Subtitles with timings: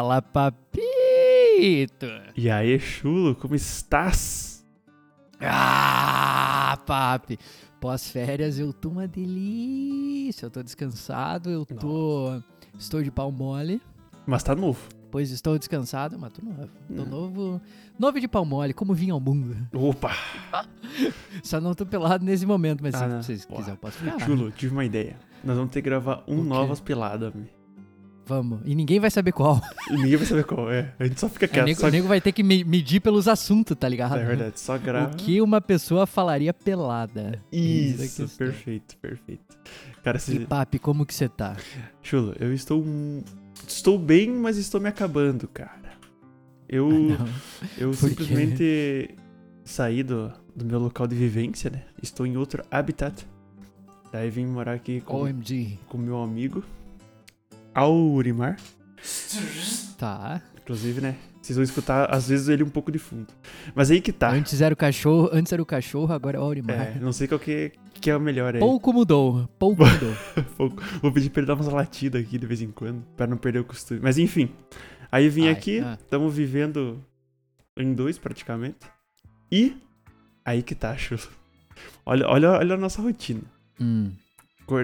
[0.00, 2.06] Fala papito.
[2.34, 4.64] E aí, chulo, como estás?
[5.38, 7.38] Ah, papi.
[7.78, 10.46] Pós-férias eu tô uma delícia.
[10.46, 12.40] Eu tô descansado, eu tô.
[12.78, 13.82] Estou de pau mole.
[14.26, 14.80] Mas tá novo.
[15.10, 16.70] Pois estou descansado, mas tô novo.
[16.96, 17.04] Tô Hum.
[17.04, 17.60] novo.
[17.98, 19.54] Novo de pau mole, como vim ao mundo.
[19.74, 20.12] Opa!
[21.44, 23.22] Só não tô pelado nesse momento, mas Ah, se não.
[23.22, 23.58] vocês Porra.
[23.58, 24.18] quiserem, eu posso ficar.
[24.20, 25.18] Chulo, tive uma ideia.
[25.44, 26.42] Nós vamos ter que gravar um?
[26.42, 27.50] Novas Peladas, mi.
[28.30, 28.60] Vamos.
[28.64, 29.60] E ninguém vai saber qual.
[29.90, 30.94] E ninguém vai saber qual é.
[31.00, 31.66] A gente só fica O quieto.
[31.66, 31.88] nego, só...
[31.88, 34.16] o nego vai ter que me- medir pelos assuntos, tá ligado?
[34.16, 35.12] É verdade, só grava.
[35.12, 37.42] O que uma pessoa falaria pelada?
[37.52, 38.28] A Isso, questão.
[38.38, 39.42] perfeito, perfeito.
[40.04, 40.40] Cara, E esse...
[40.46, 41.56] papi, como que você tá?
[42.02, 42.84] Chulo, eu estou.
[43.66, 45.90] Estou bem, mas estou me acabando, cara.
[46.68, 46.88] Eu,
[47.20, 47.26] Ah,
[47.76, 49.10] eu simplesmente
[49.64, 51.82] saí do, do meu local de vivência, né?
[52.00, 53.26] Estou em outro habitat.
[54.12, 55.78] Daí vim morar aqui com OMG.
[55.88, 56.62] com meu amigo
[57.74, 58.56] Aurimar.
[59.98, 60.42] Tá.
[60.62, 61.16] Inclusive, né?
[61.40, 63.26] Vocês vão escutar, às vezes, ele um pouco de fundo.
[63.74, 64.30] Mas aí que tá.
[64.30, 66.96] Antes era o cachorro, antes era o cachorro, agora é o Aurimar.
[66.96, 68.60] É, não sei qual que, que é o melhor aí.
[68.60, 70.14] Pouco mudou, pouco mudou.
[70.56, 70.82] Pouco.
[71.00, 73.60] Vou pedir pra ele dar umas latidas aqui de vez em quando, pra não perder
[73.60, 74.00] o costume.
[74.02, 74.50] Mas enfim,
[75.10, 75.98] aí vim Ai, aqui, ah.
[76.00, 77.02] estamos vivendo
[77.76, 78.78] em dois praticamente.
[79.50, 79.76] E
[80.44, 81.22] aí que tá, chulo.
[82.04, 83.42] Olha, olha, olha a nossa rotina.
[83.80, 84.12] Hum,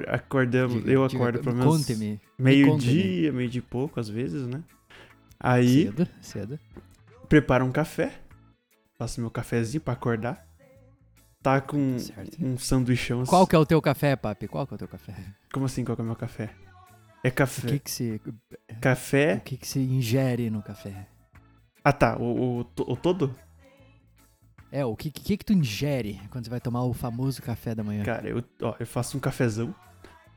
[0.08, 2.20] Acordamos, diga- eu acordo pelo menos Conte-me.
[2.38, 4.62] meio-dia, meio de pouco às vezes, né?
[5.38, 6.58] Aí Cedo, cedo.
[7.28, 8.12] preparo um café,
[8.98, 10.44] faço meu cafezinho pra acordar.
[11.42, 12.44] Tá com Certo.
[12.44, 13.20] um sanduichão.
[13.20, 13.30] assim.
[13.30, 14.48] Qual que é o teu café, papi?
[14.48, 15.14] Qual que é o teu café?
[15.52, 16.50] Como assim, qual que é o meu café?
[17.22, 17.69] É O café.
[17.69, 18.20] que que se,
[18.80, 19.34] Café.
[19.36, 21.06] o que que se ingere no café?
[21.84, 23.34] Ah tá, o, o, o todo?
[24.71, 27.84] É, o que, que que tu ingere quando você vai tomar o famoso café da
[27.84, 28.03] manhã?
[28.03, 29.75] Cara, eu, ó, eu faço um cafezão.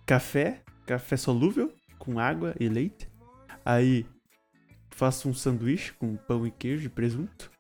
[0.06, 3.10] Café, café solúvel, com água e leite.
[3.66, 4.06] Aí
[4.92, 7.52] faço um sanduíche com pão e queijo e presunto.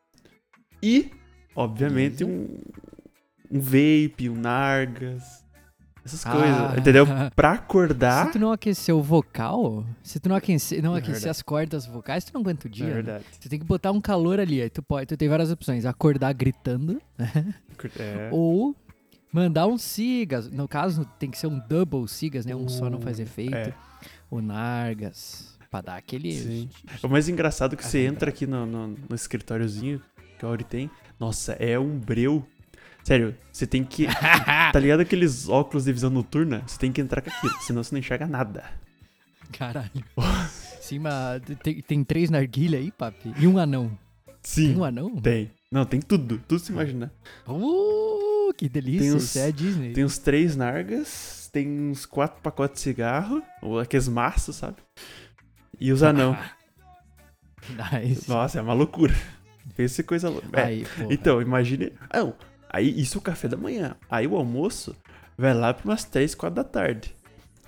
[0.81, 1.11] E,
[1.55, 2.57] obviamente, um,
[3.51, 5.45] um vape, um nargas.
[6.05, 6.31] Essas Ah.
[6.31, 7.05] coisas, entendeu?
[7.35, 8.27] Pra acordar.
[8.27, 11.29] Se tu não aquecer o vocal, se tu não aquecer, não É aquecer verdade.
[11.31, 12.85] as cordas vocais, tu não aguenta o dia.
[12.85, 12.93] É né?
[12.95, 13.25] verdade.
[13.39, 14.61] Tu tem que botar um calor ali.
[14.61, 15.85] Aí tu pode, tu tem várias opções.
[15.85, 17.01] Acordar gritando
[17.99, 18.29] É.
[18.31, 18.75] ou
[19.31, 20.49] mandar um cigas.
[20.49, 22.55] No caso, tem que ser um double cigas, né?
[22.55, 23.55] Um só não faz Uh, efeito.
[23.55, 23.73] é.
[24.31, 25.57] O nargas.
[25.69, 26.31] Pra dar aquele.
[26.31, 26.69] Sim.
[27.03, 30.01] O mais engraçado é que Ah, você é entra aqui no, no, no escritóriozinho
[30.39, 30.89] que a Auri tem.
[31.19, 32.43] Nossa, é um breu.
[33.09, 34.05] Sério, você tem que.
[34.71, 36.61] tá ligado aqueles óculos de visão noturna?
[36.67, 38.63] Você tem que entrar com aquilo, senão você não enxerga nada.
[39.51, 39.89] Caralho.
[40.79, 43.33] Sim, mas tem, tem três narguilha aí, papi.
[43.39, 43.97] E um anão.
[44.43, 44.73] Sim.
[44.73, 45.15] Tem um anão?
[45.15, 45.49] Tem.
[45.71, 46.37] Não, tem tudo.
[46.47, 47.11] Tudo se imaginar.
[47.47, 48.99] Uh, que delícia.
[49.01, 49.93] Tem uns- Isso é a Disney.
[49.93, 54.77] Tem uns três nargas, tem uns quatro pacotes de cigarro, ou aqueles maços, sabe?
[55.79, 56.37] E os anão.
[57.91, 58.29] Nice.
[58.29, 59.13] Nossa, é uma loucura.
[59.77, 60.61] Esse coisa louca.
[60.61, 60.83] É.
[61.09, 61.91] Então, imagine.
[62.13, 62.33] Não,
[62.69, 63.95] aí isso é o café da manhã.
[64.09, 64.95] Aí o almoço
[65.37, 67.15] vai lá para umas 3, 4 da tarde.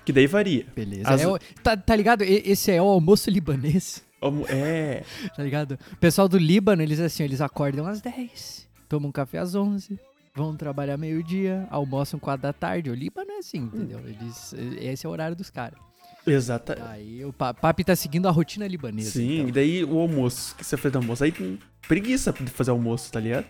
[0.04, 0.66] Que daí varia.
[0.74, 1.08] Beleza.
[1.08, 2.22] As- É o- tá, tá ligado?
[2.22, 4.02] Esse é o almoço libanês.
[4.20, 5.02] Almo- É.
[5.36, 5.78] Tá ligado?
[5.92, 9.98] O pessoal do Líbano, eles assim, eles acordam às 10, tomam um café às 11,
[10.34, 12.90] vão trabalhar meio-dia, almoçam 4 da tarde.
[12.90, 14.00] O Líbano é assim, entendeu?
[14.06, 15.78] Eles, esse é o horário dos caras.
[16.26, 16.78] Exata.
[16.88, 19.10] Aí o pa- Papi tá seguindo a rotina libanesa.
[19.10, 19.48] Sim, então.
[19.48, 20.54] e daí o almoço.
[20.56, 21.24] que você fez do almoço?
[21.24, 21.58] Aí tem
[21.88, 23.44] preguiça de fazer almoço, tá ligado?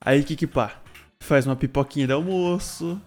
[0.00, 0.76] Aí que que pá?
[1.20, 3.00] Faz uma pipoquinha de almoço.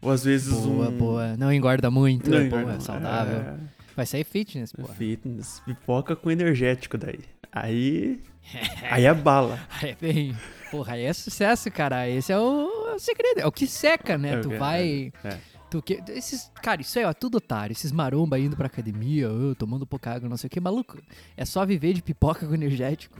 [0.00, 0.98] Ou às vezes Boa, um.
[0.98, 1.36] boa.
[1.36, 3.38] Não engorda muito, Não, é boa, engorda- é saudável.
[3.38, 3.54] É,
[3.96, 4.84] Vai sair fitness, pô.
[4.86, 5.60] fitness.
[5.64, 7.20] Pipoca com energético daí.
[7.50, 8.20] Aí.
[8.90, 9.58] aí é bala.
[9.82, 10.36] É bem.
[10.70, 12.08] Porra, aí é sucesso, cara.
[12.08, 13.40] Esse é o, é o segredo.
[13.40, 14.34] É o que seca, né?
[14.34, 15.12] É o tu vai.
[15.24, 15.38] é.
[15.68, 17.72] Tu que, esses, cara, isso aí, ó, tudo otário.
[17.72, 19.28] Esses maromba indo pra academia,
[19.58, 20.96] tomando pouca água, não sei o que, maluco.
[21.36, 23.18] É só viver de pipoca com energético.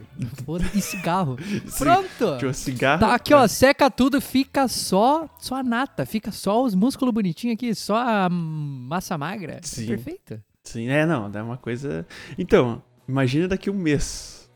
[0.72, 1.36] E cigarro.
[1.76, 2.38] Pronto!
[2.38, 3.00] Tipo, cigarro.
[3.00, 7.54] Tá aqui, ó, seca tudo, fica só, só a nata, fica só os músculos bonitinhos
[7.54, 9.58] aqui, só a massa magra.
[9.62, 9.86] Sim.
[9.86, 10.40] Perfeito.
[10.62, 12.06] Sim, é, não, é uma coisa.
[12.38, 14.48] Então, imagina daqui um mês.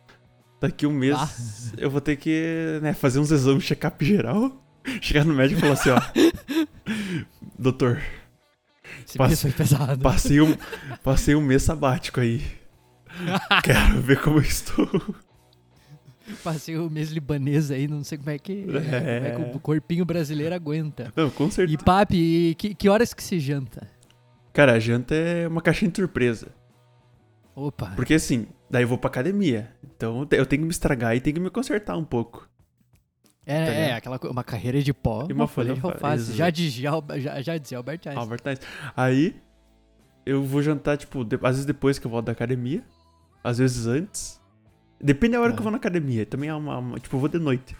[0.60, 1.74] Daqui um mês Ah.
[1.78, 4.52] eu vou ter que né, fazer uns exames, check-up geral.
[5.00, 6.00] Chegar no médico e falar assim, ó.
[7.58, 8.00] Doutor,
[9.06, 10.00] Esse Passa- mês foi pesado.
[10.02, 10.56] passei um,
[11.02, 12.42] passei um mês sabático aí.
[13.64, 14.88] Quero ver como eu estou.
[16.44, 18.82] Passei o mês libanês aí, não sei como é que, como é
[19.34, 19.52] que É.
[19.54, 21.12] o corpinho brasileiro aguenta.
[21.16, 21.78] Não, com E certeza.
[21.84, 23.88] papi, que, que horas que se janta?
[24.52, 26.48] Cara, a janta é uma caixinha de surpresa.
[27.54, 27.92] Opa.
[27.96, 29.72] Porque assim, daí eu vou pra academia.
[29.84, 32.48] Então eu tenho que me estragar e tenho que me consertar um pouco.
[33.46, 36.32] É, Tá é aquela uma carreira de pó, E uma, uma folha folha de alface.
[36.34, 38.16] Já dizia, já, já dizia Albert Einstein.
[38.18, 38.68] Albert Einstein.
[38.96, 39.36] Aí
[40.26, 42.84] eu vou jantar, tipo, de- às vezes depois que eu volto da academia,
[43.42, 44.40] às vezes antes.
[45.02, 46.26] Depende da hora que eu vou na academia.
[46.26, 47.74] Também é uma, uma- Tipo, eu vou de noite.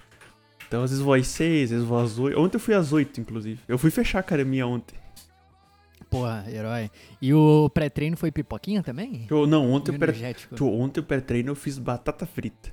[0.66, 2.40] Então, às vezes vou às seis, às vezes vou às oito.
[2.40, 3.60] Ontem eu fui às oito, inclusive.
[3.68, 4.98] Eu fui fechar a academia ontem.
[6.08, 6.90] Porra, herói.
[7.20, 9.26] E o pré-treino foi pipoquinha também?
[9.30, 10.08] Eu, não, ontem pré...
[10.08, 10.54] energético?
[10.54, 12.72] tipo, ontem o pré-treino eu fiz batata frita.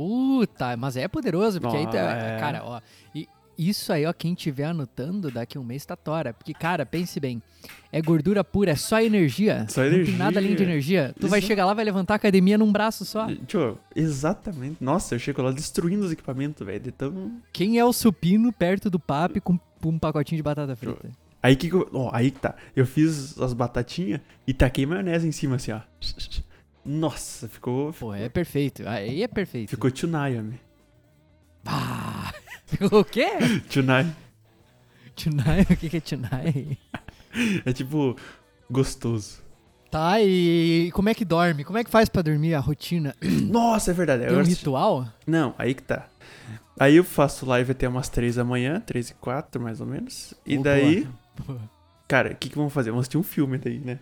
[0.00, 2.14] Puta, mas é poderoso, porque aí tá.
[2.14, 2.40] Ah, é.
[2.40, 2.80] Cara, ó.
[3.14, 6.32] E isso aí, ó, quem tiver anotando, daqui a um mês tá tora.
[6.32, 7.42] Porque, cara, pense bem.
[7.92, 9.66] É gordura pura, é só energia.
[9.68, 11.00] Só Não tem nada além de energia.
[11.00, 11.14] energia.
[11.20, 11.48] Tu vai Exato.
[11.48, 13.26] chegar lá, vai levantar a academia num braço só.
[13.46, 14.78] Tio, exatamente.
[14.80, 16.80] Nossa, eu chego lá destruindo os equipamentos, velho.
[16.80, 17.32] De tão...
[17.52, 21.10] Quem é o supino perto do papo com um pacotinho de batata frita?
[21.42, 21.86] Aí que, que eu...
[21.92, 22.54] ó, aí que tá.
[22.74, 25.80] Eu fiz as batatinhas e taquei maionese em cima, assim, ó.
[26.90, 27.92] Nossa, ficou.
[27.92, 28.82] Pô, é perfeito.
[28.84, 29.70] Aí é perfeito.
[29.70, 30.58] Ficou homem.
[31.64, 32.32] Ah,
[32.66, 33.28] ficou o quê?
[33.70, 34.12] Tunai.
[35.14, 35.60] Tunai?
[35.62, 36.78] O que é tunai?
[37.64, 38.16] É tipo,
[38.68, 39.40] gostoso.
[39.88, 41.62] Tá, e como é que dorme?
[41.62, 43.14] Como é que faz pra dormir a rotina?
[43.22, 44.26] Nossa, é verdade.
[44.26, 45.06] Tem um ritual?
[45.24, 46.08] Não, aí que tá.
[46.76, 50.34] Aí eu faço live até umas 3 da manhã, 3 e 4 mais ou menos.
[50.44, 51.06] E Ô, daí.
[51.46, 51.60] Boa.
[52.08, 52.90] cara, o que que vamos fazer?
[52.90, 54.00] Vamos assistir um filme daí, né?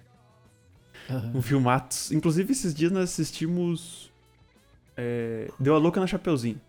[1.35, 2.13] Um filmatos.
[2.13, 4.11] Inclusive, esses dias nós assistimos.
[4.97, 5.49] É...
[5.59, 6.61] Deu a louca na Chapeuzinho.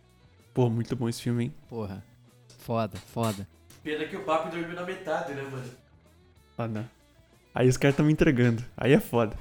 [0.54, 1.54] Pô, muito bom esse filme, hein?
[1.68, 2.04] Porra.
[2.60, 3.48] Foda, foda.
[3.84, 5.64] Pena que o papo dormiu na metade, né, mano?
[6.58, 6.86] Ah, não.
[7.56, 8.64] Aí os caras tão me entregando.
[8.78, 9.36] Aí é foda.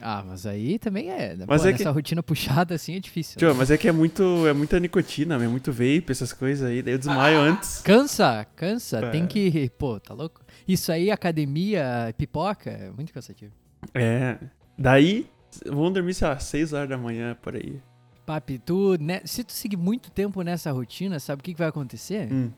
[0.00, 1.36] Ah, mas aí também é.
[1.46, 3.38] Mas pô, é que- rotina puxada assim é difícil.
[3.38, 4.46] Tio, mas é que é muito.
[4.46, 6.82] É muita nicotina, é muito vape, essas coisas aí.
[6.82, 7.82] Daí eu desmaio antes.
[7.82, 8.98] Cansa, cansa.
[8.98, 9.10] É.
[9.10, 9.70] Tem que.
[9.78, 10.40] Pô, tá louco?
[10.66, 13.52] Isso aí, academia, pipoca, é muito cansativo.
[13.94, 14.38] É.
[14.78, 15.26] Daí,
[15.66, 17.80] vamos dormir, sei lá, 6 horas da manhã por aí.
[18.24, 21.68] Papi, tu, né, se tu seguir muito tempo nessa rotina, sabe o que, que vai
[21.68, 22.32] acontecer?
[22.32, 22.50] Hum.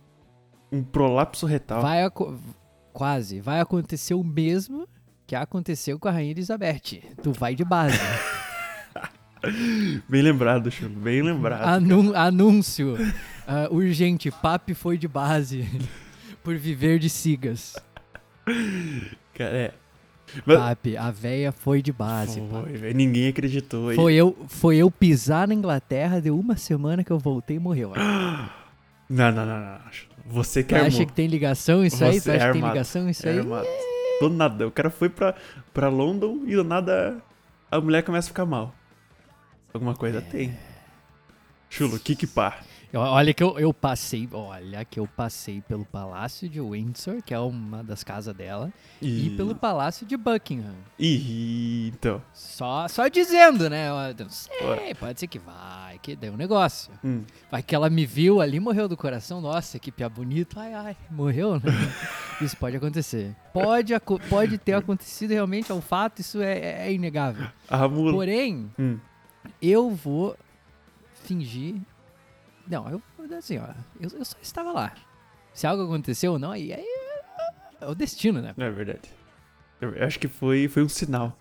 [0.72, 1.82] Um prolapso retal.
[1.82, 2.00] Vai
[2.92, 3.40] quase.
[3.40, 4.88] Vai acontecer o mesmo
[5.26, 7.02] que aconteceu com a Rainha Elizabeth.
[7.22, 7.98] Tu vai de base.
[10.08, 10.94] Bem lembrado, Chulo.
[10.94, 11.62] Bem lembrado.
[11.64, 12.96] Anun- anúncio.
[13.46, 15.68] ah, urgente, Papi foi de base.
[16.42, 17.76] por viver de sigas.
[19.34, 19.74] Cara, é.
[20.44, 22.42] Mas- Papi, a véia foi de base.
[22.50, 22.92] Foi.
[22.94, 23.88] Ninguém acreditou.
[23.88, 23.96] aí.
[23.96, 27.92] Foi eu, foi eu pisar na Inglaterra, deu uma semana que eu voltei e morreu.
[29.08, 29.78] Não, não, não, não.
[30.26, 32.20] Você Tu que acha que tem ligação isso aí?
[32.20, 33.38] Tu Você acha é que tem ligação isso É aí?
[33.38, 33.66] armado.
[34.20, 34.66] Do nada.
[34.66, 35.34] O cara foi pra,
[35.72, 37.16] pra London e do nada
[37.70, 38.74] a mulher começa a ficar mal.
[39.72, 40.54] Alguma coisa tem.
[41.70, 42.58] Chulo, kick pá.
[42.94, 47.38] Olha que eu, eu passei, olha que eu passei pelo Palácio de Windsor, que é
[47.38, 50.74] uma das casas dela, e, pelo Palácio de Buckingham.
[50.98, 52.22] Ih, então.
[52.32, 53.88] Só, só dizendo, né?
[53.90, 54.94] Eu não sei, Ué.
[54.94, 56.90] pode ser que vai, que deu um negócio.
[57.04, 57.24] Hum.
[57.50, 59.40] Vai que ela me viu ali, morreu do coração.
[59.42, 60.58] Nossa, que pia bonito.
[60.58, 61.62] Ai, ai, morreu, né?
[62.40, 63.36] Isso pode acontecer.
[63.52, 63.92] Pode,
[64.30, 67.48] pode ter acontecido realmente, é um fato, isso é, é inegável.
[67.68, 68.12] A mula.
[68.12, 68.96] Porém, Hum.
[69.60, 70.34] eu vou
[71.24, 71.74] fingir.
[72.68, 73.02] Não, eu
[73.36, 73.68] assim, ó.
[74.00, 74.92] Eu, eu só estava lá.
[75.52, 76.84] Se algo aconteceu ou não, aí, aí
[77.80, 78.54] é o destino, né?
[78.56, 79.10] Não é verdade.
[79.80, 81.36] Eu acho que foi, foi um sinal.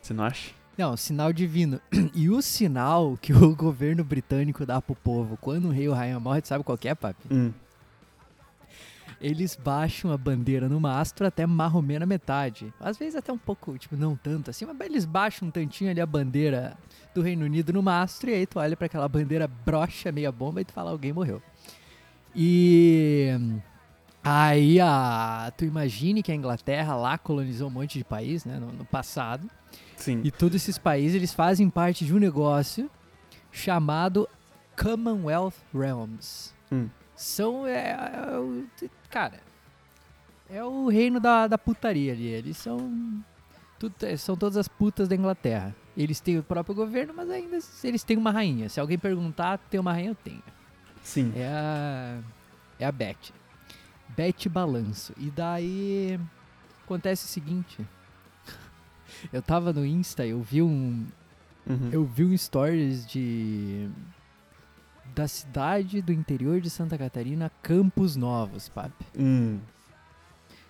[0.00, 0.52] Você não acha?
[0.78, 1.80] Não, sinal divino.
[2.14, 6.20] E o sinal que o governo britânico dá pro povo quando o rei a rainha
[6.20, 7.28] morre, sabe qual que é, papi?
[7.30, 7.52] Hum.
[9.20, 12.72] Eles baixam a bandeira no mastro até marromê na metade.
[12.80, 16.00] Às vezes até um pouco, tipo, não tanto assim, mas eles baixam um tantinho ali
[16.00, 16.76] a bandeira
[17.14, 20.62] do Reino Unido no mastro e aí tu olha pra aquela bandeira brocha, meia bomba
[20.62, 21.42] e tu fala, alguém morreu.
[22.34, 23.30] E
[24.24, 28.72] aí a, tu imagine que a Inglaterra lá colonizou um monte de país, né, no,
[28.72, 29.50] no passado.
[29.96, 30.22] Sim.
[30.24, 32.90] E todos esses países, eles fazem parte de um negócio
[33.52, 34.26] chamado
[34.80, 36.54] Commonwealth Realms.
[36.72, 36.88] Hum.
[37.22, 37.90] São, é,
[38.32, 38.66] é o-
[39.10, 39.40] cara,
[40.48, 42.26] é o reino da, da putaria ali.
[42.26, 43.22] Eles são,
[43.78, 45.74] tudo, é, são todas as putas da Inglaterra.
[45.96, 48.68] Eles têm o próprio governo, mas ainda eles têm uma rainha.
[48.70, 50.42] Se alguém perguntar, tem uma rainha, eu tenho.
[51.02, 51.32] Sim.
[51.36, 52.18] É a,
[52.78, 53.32] é a Beth.
[54.08, 55.12] Beth Balanço.
[55.18, 56.18] E daí
[56.84, 57.86] acontece o seguinte.
[59.32, 61.06] Eu tava no Insta, eu vi um,
[61.68, 61.90] Uhum.
[61.92, 63.90] eu vi um stories de
[65.14, 69.04] da cidade do interior de Santa Catarina, Campos Novos, papi.
[69.18, 69.58] Hum.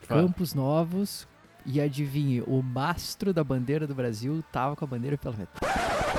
[0.07, 1.29] Campos Novos.
[1.67, 6.10] E adivinhe, o mastro da bandeira do Brasil tava com a bandeira pela metade.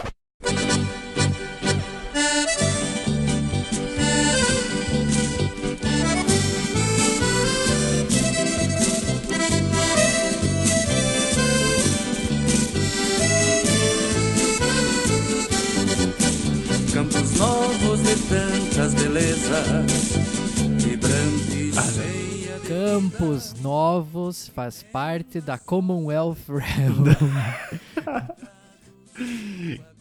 [24.33, 27.05] Faz parte da Commonwealth Realm.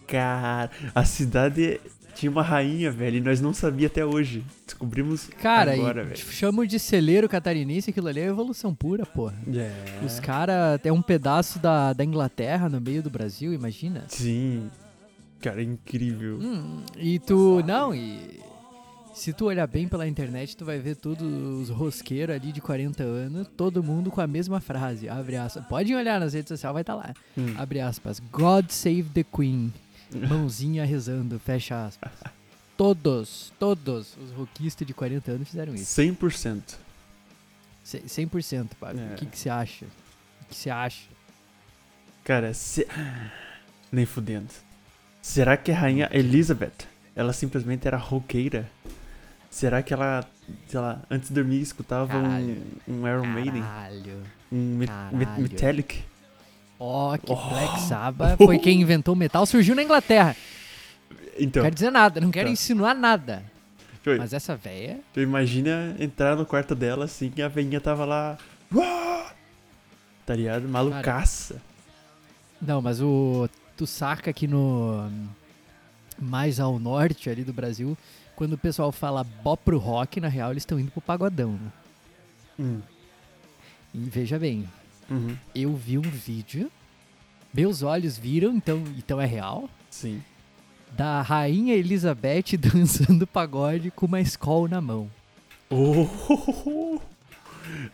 [0.06, 1.80] Cara, a cidade
[2.14, 4.44] tinha uma rainha, velho, e nós não sabia até hoje.
[4.66, 6.18] Descobrimos Cara, agora, velho.
[6.18, 9.34] chamam de celeiro catarinense, aquilo ali é evolução pura, porra.
[9.54, 10.04] É.
[10.04, 14.04] Os caras é um pedaço da, da Inglaterra no meio do Brasil, imagina.
[14.08, 14.68] Sim.
[15.40, 16.38] Cara, é incrível.
[16.40, 17.62] Hum, e tu.
[17.66, 18.40] Não, e.
[19.12, 23.02] Se tu olhar bem pela internet, tu vai ver todos os rosqueiros ali de 40
[23.02, 25.09] anos, todo mundo com a mesma frase.
[25.09, 25.64] Abre aspas.
[25.67, 27.12] Pode olhar nas redes sociais, vai estar lá.
[27.37, 27.55] Hum.
[27.59, 28.21] Abre aspas.
[28.33, 29.73] God save the Queen.
[30.29, 32.12] Mãozinha rezando, fecha aspas.
[32.76, 36.00] Todos, todos os roquistas de 40 anos fizeram isso.
[36.00, 36.62] 100%.
[37.85, 39.00] Ce- 100%, Pablo.
[39.00, 39.12] É.
[39.12, 39.85] O que que você acha?
[40.43, 41.02] O que você acha?
[42.25, 42.87] Cara, se...
[43.93, 44.49] nem fudendo.
[45.21, 48.71] Será que a rainha Elizabeth, ela simplesmente era roqueira?
[49.50, 50.25] Será que ela,
[50.69, 52.62] sei lá, antes de dormir escutava Caralho.
[52.88, 53.62] um, um Iron Maiden?
[53.62, 54.23] Caralho.
[54.52, 55.42] Um me- Caralho.
[55.42, 56.04] Metallic?
[56.78, 57.37] Ó, que Oh.
[57.50, 60.35] Black Sabbath foi quem inventou o metal, surgiu na Inglaterra.
[61.38, 62.52] Então, Não quero dizer nada, não quero Tá.
[62.52, 63.42] insinuar nada.
[64.02, 64.16] Foi.
[64.19, 65.00] Mas essa véia.
[65.12, 68.38] tu imagina entrar no quarto dela assim e a velhinha tava lá.
[68.75, 69.30] "Uá!"
[70.25, 70.66] Tá ligado?
[70.69, 71.61] Malucaça.
[72.62, 73.49] Não, mas o.
[73.76, 75.11] Tu saca aqui no.
[76.19, 77.97] Mais ao norte ali do Brasil,
[78.40, 81.73] quando o pessoal fala bó pro rock, na real eles estão indo pro pagodão, né?
[82.59, 82.80] Hum.
[83.92, 84.66] E veja bem,
[85.11, 85.37] Uhum.
[85.54, 86.73] eu vi um vídeo,
[87.52, 90.23] meus olhos viram, então, então é real, Sim.
[90.97, 95.11] da rainha Elizabeth dançando pagode com uma escola na mão.
[95.68, 96.99] Oh!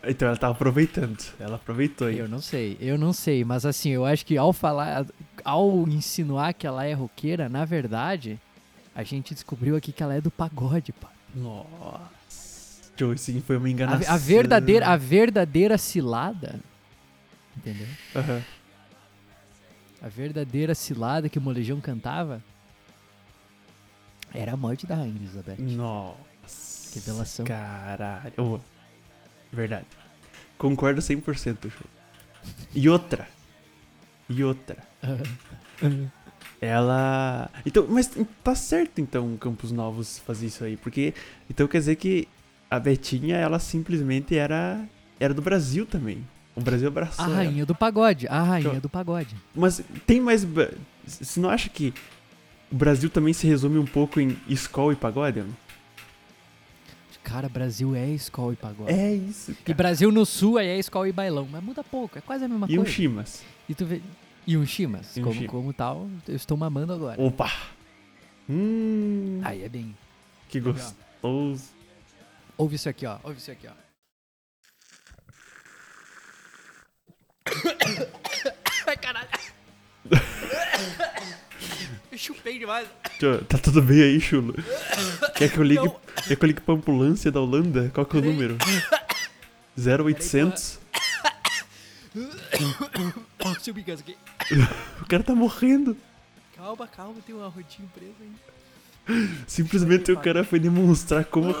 [0.07, 1.21] Então ela tava aproveitando.
[1.37, 2.17] Ela aproveitou aí.
[2.19, 5.05] Eu não sei, eu não sei, mas assim, eu acho que ao falar,
[5.43, 8.39] ao insinuar que ela é roqueira, na verdade,
[8.97, 11.11] a gente descobriu aqui que ela é do pagode, pá.
[11.35, 12.17] Nossa.
[13.15, 14.11] Sim, foi uma A, enganação.
[14.11, 16.59] a verdadeira, a verdadeira cilada,
[17.55, 17.85] entendeu?
[18.15, 18.41] Aham.
[20.01, 22.43] A verdadeira cilada que o Molejão cantava
[24.33, 25.57] era a morte da rainha Elizabeth.
[25.59, 26.95] Nossa.
[26.95, 27.45] Revelação.
[27.45, 28.33] Caralho.
[28.35, 28.59] Oh,
[29.55, 29.85] verdade.
[30.57, 31.71] Concordo 100%, Joe.
[32.73, 33.27] E outra.
[34.27, 34.77] E outra.
[36.59, 37.49] Ela.
[37.65, 38.09] Então, mas
[38.43, 41.13] tá certo então Campos Novos fazer isso aí, porque
[41.49, 42.27] então quer dizer que
[42.69, 44.83] a Betinha ela simplesmente era
[45.19, 46.25] era do Brasil também.
[46.55, 47.23] O Brasil abraçou.
[47.23, 47.35] A ela.
[47.37, 49.35] rainha do pagode, a rainha Então- do pagode.
[49.55, 50.45] Mas tem mais.
[51.05, 51.93] Você não acha que
[52.71, 55.43] o Brasil também se resume um pouco em escola e pagode?
[57.23, 58.91] Cara, Brasil é escola e pagode.
[58.91, 59.51] É isso.
[59.51, 59.75] E Cara.
[59.77, 62.67] Brasil no sul aí é escola e bailão, mas muda pouco, é quase a mesma
[62.69, 62.91] E um coisa.
[62.91, 63.43] Chimas.
[63.67, 64.01] E tu vê.
[64.47, 67.21] E um chimas, E um como, como tal, eu estou mamando agora.
[67.21, 67.51] Opa!
[68.49, 69.41] Hum.
[69.43, 69.93] Aí é bem.
[70.47, 71.65] que gostoso.
[72.57, 73.19] Ouve isso aqui, ó.
[73.23, 73.73] Ouve isso aqui, ó.
[78.87, 79.27] Ai, caralho.
[82.09, 82.87] Eu chupei demais.
[83.49, 84.55] Tá tudo bem aí, chulo?
[85.35, 85.99] Quer que eu ligue, Não.
[86.27, 87.91] quer que eu ligue pra ambulância da Holanda?
[87.93, 88.57] Qual que é o número?
[89.77, 90.79] 0800?
[93.61, 94.17] Seu bigas aqui.
[95.01, 95.95] O cara tá morrendo.
[96.55, 99.29] Calma, calma, tem um arrotinho preso aí.
[99.47, 101.55] Simplesmente o cara foi demonstrar como,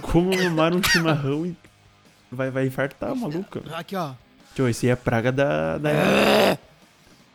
[0.00, 1.54] como mamar um chimarrão e
[2.32, 3.60] vai, vai infartar, maluco.
[3.74, 4.14] Aqui, ó.
[4.54, 5.76] Tio, esse é praga da.
[5.78, 5.90] da...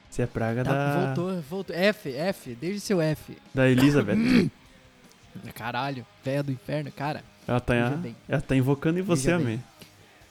[0.10, 1.06] Esse é praga Tá, da.
[1.14, 1.76] voltou, voltou.
[1.76, 3.38] F, F, desde seu F.
[3.54, 4.50] Da Elizabeth.
[5.54, 7.24] Caralho, véia do inferno, cara.
[7.48, 8.16] Ela tá, bem.
[8.28, 9.62] ela tá invocando em você, amém.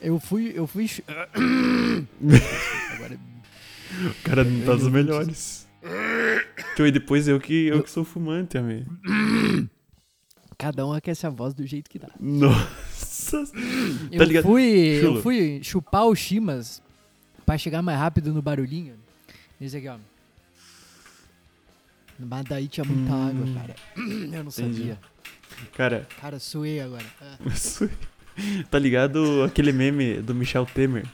[0.01, 0.89] Eu fui, eu fui.
[4.09, 5.67] O cara não tá dos melhores.
[6.75, 8.85] Tio, e depois eu que, eu que sou fumante, amém.
[10.57, 12.09] cada um aquece a voz do jeito que dá.
[12.19, 13.43] Nossa.
[14.11, 14.43] Eu Tá ligado?
[14.43, 15.17] fui, Chulo.
[15.17, 16.81] eu fui chupar o chimas
[17.45, 18.95] pra chegar mais rápido no barulhinho.
[19.59, 19.97] Esse aqui, ó.
[22.17, 23.27] Mas daí tinha muita Hum.
[23.29, 23.75] água, cara.
[23.97, 24.51] Eu não Entendi.
[24.77, 24.99] sabia.
[25.75, 27.05] Cara, Cara, suei agora.
[27.21, 27.37] Ah.
[27.53, 27.89] isso-
[28.69, 31.05] tá ligado aquele meme do Michel Temer?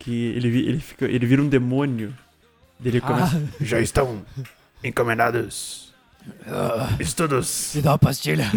[0.00, 2.16] Que ele, ele, fica, ele vira um demônio.
[2.84, 3.36] Ele começa.
[3.36, 4.24] Ah, Já estão
[4.82, 5.94] encomendados
[6.98, 7.72] estudos.
[7.74, 8.50] me dá uma pastilha.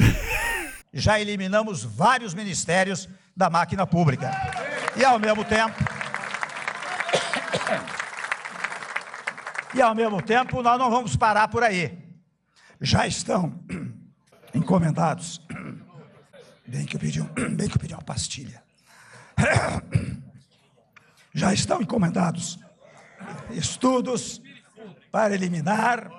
[0.94, 4.32] já eliminamos vários ministérios da máquina pública.
[4.96, 5.76] E ao mesmo tempo.
[9.76, 11.98] E ao mesmo tempo, nós não vamos parar por aí.
[12.80, 13.60] Já estão
[14.54, 15.42] encomendados.
[16.68, 18.62] Bem que eu pedi, um, bem que eu pedi uma pastilha.
[21.34, 22.60] Já estão encomendados
[23.52, 24.42] estudos
[25.12, 26.10] para eliminar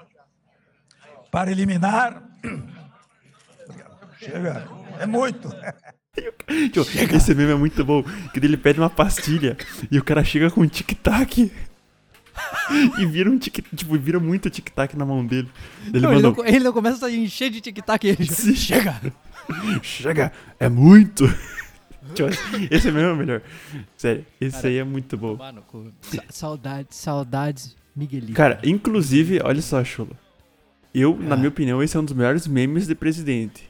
[1.31, 2.23] para eliminar
[4.19, 4.67] Chega,
[4.99, 5.51] é muito.
[6.73, 8.03] Tipo, esse meme é muito bom.
[8.33, 9.57] Que ele pede uma pastilha
[9.91, 11.53] e o cara chega com um tic-tac.
[12.99, 15.49] e vira um tic tipo, vira muito tic-tac na mão dele.
[15.87, 18.25] Ele Não, ele, não, ele não começa a encher de tic-tac ele.
[18.57, 19.01] Chega!
[19.83, 21.25] Chega, é muito.
[22.13, 22.29] Tipo,
[22.71, 23.41] esse é o melhor.
[23.97, 25.37] Sério, esse Cara, aí é muito bom.
[25.37, 25.65] Mano,
[26.29, 28.33] saudades, saudades, Miguelito.
[28.35, 30.17] Cara, inclusive, olha só, Chulo.
[30.93, 31.37] Eu, na Ah.
[31.37, 33.69] minha opinião, esse é um dos melhores memes de presidente.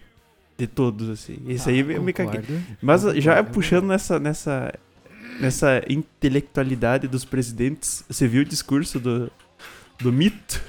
[0.56, 1.38] De todos, assim.
[1.48, 2.40] Esse aí eu me caguei.
[2.40, 2.76] Ah, concordo.
[2.80, 3.54] Mas Eu já concordo.
[3.54, 4.72] puxando nessa, nessa,
[5.40, 9.30] nessa intelectualidade dos presidentes, você viu o discurso do,
[9.98, 10.60] do mito?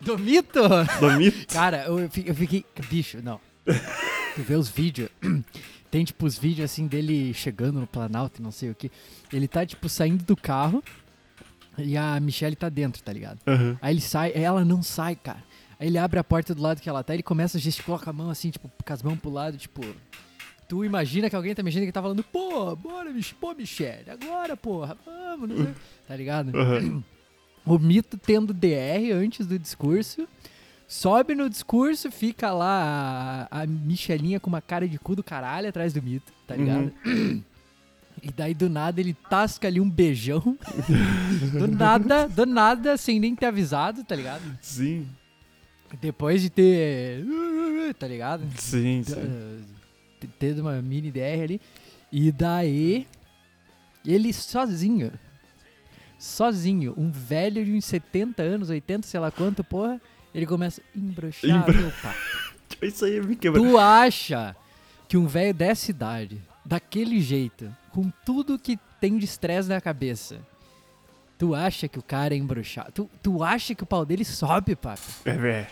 [0.00, 0.60] Do mito?
[1.00, 1.52] Do mito?
[1.52, 2.64] Cara, eu, eu fiquei.
[2.88, 3.40] Bicho, não.
[4.36, 5.08] Tu vê os vídeos.
[5.90, 8.90] Tem, tipo, os vídeos assim dele chegando no Planalto e não sei o que.
[9.32, 10.84] Ele tá, tipo, saindo do carro
[11.78, 13.38] e a Michelle tá dentro, tá ligado?
[13.46, 13.78] Aham.
[13.80, 15.42] Aí ele sai, ela não sai, cara.
[15.80, 18.10] Aí ele abre a porta do lado que ela tá, ele começa a gesticular com
[18.10, 19.80] a mão assim, tipo, com as mãos pro lado, tipo.
[20.68, 24.98] Tu imagina que alguém tá mexendo que tá falando, pô, bora, pô, Michelle, agora, porra,
[25.06, 25.74] vamos, não sei.
[26.06, 26.54] Tá ligado?
[26.54, 27.02] Aham.
[27.66, 30.28] O mito tendo DR antes do discurso.
[30.88, 35.68] Sobe no discurso, fica lá a, a Michelinha com uma cara de cu do caralho
[35.68, 36.92] atrás do mito, tá ligado?
[38.22, 40.40] E daí do nada ele tasca ali um beijão.
[41.58, 44.42] do nada, do nada, sem nem ter avisado, tá ligado?
[44.62, 45.06] Sim,
[46.00, 47.24] Depois de ter.
[47.98, 48.42] Tá ligado?
[48.56, 49.64] sim, sim.
[50.38, 51.60] Tendo uma mini DR ali.
[52.10, 53.06] E daí.
[54.04, 55.12] Ele sozinho.
[56.18, 56.94] Sozinho.
[56.96, 60.00] Um velho de uns 70 anos, 80, sei lá quanto, porra.
[60.36, 62.14] Ele começa embroxar, Embro- meu pai.
[62.82, 63.60] Isso aí me quebra.
[63.60, 64.54] Tu acha
[65.08, 70.38] que um velho dessa idade, daquele jeito, com tudo que tem de estresse na cabeça,
[71.38, 72.92] tu acha que o cara é embroxado?
[72.92, 75.00] Tu, tu acha que o pau dele sobe, papo?
[75.24, 75.66] É,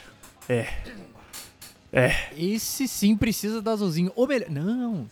[0.49, 0.83] é.
[1.93, 2.13] É.
[2.37, 4.11] Esse sim precisa do azulzinho.
[4.17, 4.49] Ou melhor.
[4.51, 5.07] Não.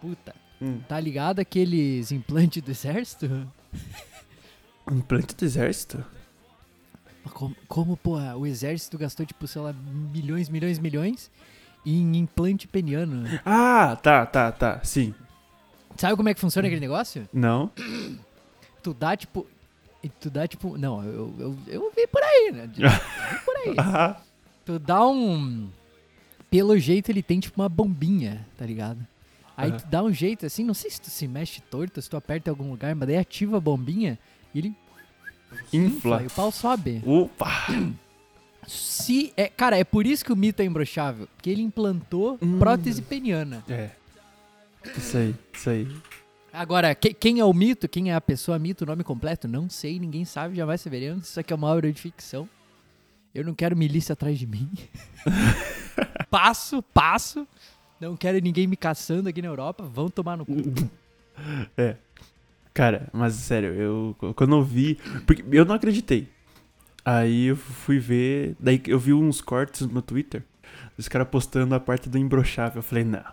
[0.00, 0.34] Puta.
[0.60, 0.80] Hum.
[0.88, 3.46] Tá ligado aqueles implantes do exército?
[4.90, 6.04] Implante do exército?
[7.32, 11.30] Como, como, porra, o exército gastou, tipo, sei lá, milhões, milhões, milhões
[11.84, 13.24] em implante peniano.
[13.44, 14.80] Ah, tá, tá, tá.
[14.84, 15.14] Sim.
[15.96, 17.28] Sabe como é que funciona aquele negócio?
[17.32, 17.70] Não?
[18.82, 19.46] Tu dá, tipo.
[20.20, 20.76] Tu dá, tipo.
[20.78, 22.70] Não, eu, eu, eu vi por aí, né?
[22.76, 23.74] Eu vi por aí.
[23.78, 24.16] Ah,
[24.66, 25.68] Tu dá um.
[26.50, 28.98] Pelo jeito ele tem tipo uma bombinha, tá ligado?
[29.56, 29.78] Aí Aham.
[29.78, 32.50] tu dá um jeito assim, não sei se tu se mexe torto, se tu aperta
[32.50, 34.18] em algum lugar, mas daí ativa a bombinha
[34.52, 34.74] e ele
[35.72, 36.22] infla.
[36.22, 37.02] e o pau sobe.
[37.04, 37.66] Opa!
[38.66, 42.58] Se é, cara, é por isso que o mito é imbrochável, porque ele implantou Hum.
[42.58, 43.62] prótese peniana.
[43.68, 43.90] É.
[44.96, 45.88] Isso aí, isso aí.
[46.52, 49.68] Agora, que- quem é o mito, quem é a pessoa mito, o nome completo, não
[49.70, 51.28] sei, ninguém sabe, jamais saberemos.
[51.28, 52.48] Isso aqui é uma obra de ficção.
[53.34, 54.68] Eu não quero milícia atrás de mim.
[56.30, 57.46] passo, passo.
[58.00, 59.84] Não quero ninguém me caçando aqui na Europa.
[59.84, 60.52] Vão tomar no cu.
[61.76, 61.96] É.
[62.76, 64.96] Cara, mas sério, eu quando eu vi.
[65.26, 66.28] Porque eu não acreditei.
[67.02, 68.54] Aí eu fui ver.
[68.60, 70.44] Daí eu vi uns cortes no Twitter.
[70.98, 72.80] Os caras postando a parte do imbrochável.
[72.80, 73.24] Eu falei, não.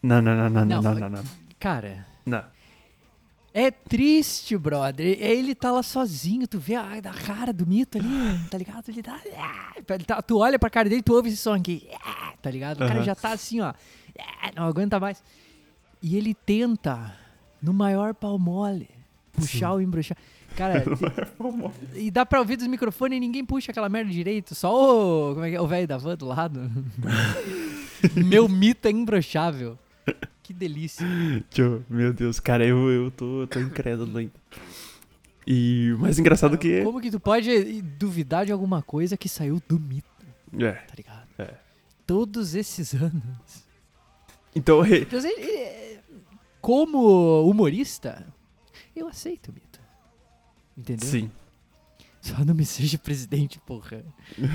[0.00, 1.24] Não, não, não, não, não, Não, não, não.
[1.58, 2.44] Cara, Não.
[3.52, 5.16] é triste, brother.
[5.20, 8.08] Ele tá lá sozinho, tu vê a, a cara do mito ali,
[8.50, 8.88] tá ligado?
[8.88, 9.20] Ele tá,
[9.90, 11.88] ele tá- Tu olha pra cara dele, tu ouve esse som aqui,
[12.40, 12.76] tá ligado?
[12.76, 13.04] O cara Aham.
[13.04, 13.72] já tá assim, ó,
[14.56, 15.22] não aguenta mais.
[16.00, 17.14] E ele tenta,
[17.62, 18.88] no maior pau mole,
[19.32, 20.16] puxar o embruxar.
[20.56, 20.84] Cara,
[21.94, 24.70] e dá pra ouvir dos microfones e ninguém puxa aquela merda direito, só
[25.30, 25.34] o.
[25.34, 25.60] Como é que é?
[25.60, 26.70] O velho da van do lado.
[28.16, 29.78] Meu mito é imbrochável.
[30.42, 31.06] Que delícia.
[31.50, 34.32] Tio, meu Deus, cara, eu, eu tô, tô incrédulo ainda.
[35.46, 36.82] E mais engraçado que.
[36.82, 40.08] Como que tu pode duvidar de alguma coisa que saiu do mito,
[40.58, 40.72] É.
[40.72, 41.28] tá ligado?
[41.38, 41.54] É.
[42.06, 43.64] Todos esses anos.
[44.54, 45.98] Então, Então, ele- ele-
[46.62, 48.24] como humorista,
[48.96, 49.80] eu aceito o mito.
[50.78, 51.06] Entendeu?
[51.06, 51.30] sim.
[52.22, 54.04] Só não me seja presidente, porra.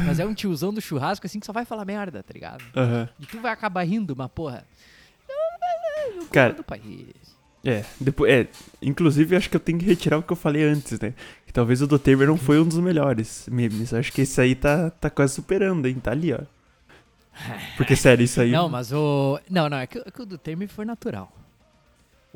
[0.06, 2.64] Mas é um tiozão do churrasco assim que só vai falar merda, tá ligado?
[2.74, 3.10] Aham.
[3.20, 4.66] E tu vai acabar rindo, mas porra.
[6.32, 7.14] Cara, do país.
[7.66, 8.48] É, depois, é,
[8.82, 11.14] inclusive acho que eu tenho que retirar o que eu falei antes, né?
[11.46, 13.94] Que talvez o do Temer não foi um dos melhores memes.
[13.94, 15.96] Acho que esse aí tá, tá quase superando, hein?
[15.96, 16.40] Tá ali, ó.
[17.76, 18.52] Porque, sério, isso aí.
[18.52, 19.40] Não, mas o.
[19.50, 21.32] Não, não, é que, é que o do Temer foi natural.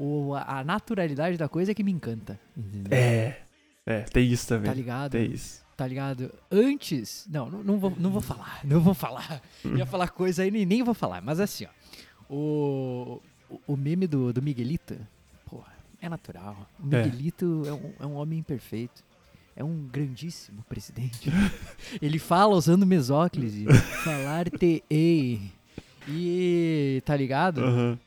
[0.04, 2.40] O, a, naturalidade da coisa é que me encanta.
[2.58, 2.98] Entendeu?
[2.98, 3.38] É.
[3.86, 4.68] É, tem isso também.
[4.68, 5.12] Tá ligado?
[5.12, 5.62] Tem isso.
[5.78, 6.34] Tá ligado?
[6.50, 7.28] Antes.
[7.30, 8.62] Não, não, não vou, não vou falar.
[8.66, 9.44] Não vou falar.
[9.64, 11.22] Ia falar coisa aí, nem, nem vou falar.
[11.22, 12.34] Mas assim, ó.
[12.34, 13.22] O,
[13.68, 14.98] o, meme do, do Miguelito,
[15.46, 16.58] porra, é natural.
[16.80, 17.04] O É.
[17.04, 19.04] Miguelito é, um, é um homem imperfeito.
[19.56, 21.30] É um grandíssimo presidente.
[22.02, 23.66] Ele fala usando mesóclise.
[24.04, 25.52] Falar-te-ei.
[26.08, 27.04] E.
[27.06, 27.64] Tá ligado?
[27.64, 28.00] Aham.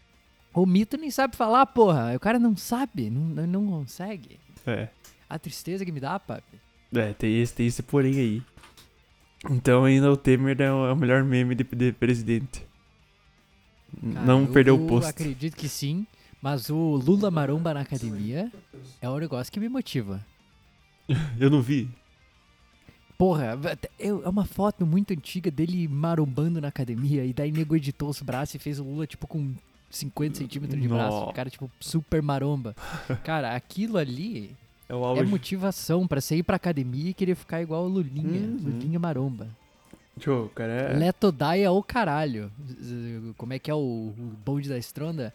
[0.55, 2.15] O mito nem sabe falar, porra.
[2.15, 4.39] O cara não sabe, não, não- consegue.
[4.67, 4.89] É.
[5.29, 6.59] A tristeza que me dá, papi.
[6.95, 8.43] É, tem esse, tem esse porém aí.
[9.51, 12.65] Então ainda o Temer é o é melhor meme de, de presidente.
[14.13, 15.09] Cara, não eu- perdeu o eu posto.
[15.09, 16.07] acredito que sim,
[16.41, 18.51] mas o Lula Maromba na academia
[19.03, 20.25] é um negócio que me motiva.
[21.39, 21.91] Eu não vi.
[23.19, 23.59] Porra,
[23.99, 28.55] é uma foto muito antiga dele marombando na academia e daí nego editou os braços
[28.55, 29.55] e fez o Lula, tipo, com
[29.97, 31.33] 50 centímetros de braço.
[31.33, 32.75] Cara, tipo, super maromba.
[33.23, 34.55] Cara, aquilo ali
[34.89, 38.41] É é motivação pra você ir pra academia e querer ficar igual o Lulinha.
[38.49, 38.59] Uhum.
[38.63, 39.49] Lulinha maromba.
[40.21, 40.93] Show, o cara é.
[40.97, 42.51] Letodai é o caralho.
[43.37, 45.33] Como é que é o, o bonde da Stronda?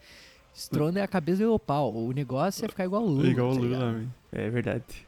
[0.53, 1.93] Stronda é a cabeça do pau.
[1.93, 3.27] O negócio é ficar igual o Lula.
[3.27, 4.03] igual o tá Lula.
[4.31, 5.07] É verdade.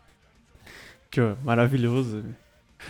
[1.14, 2.24] Show, maravilhoso.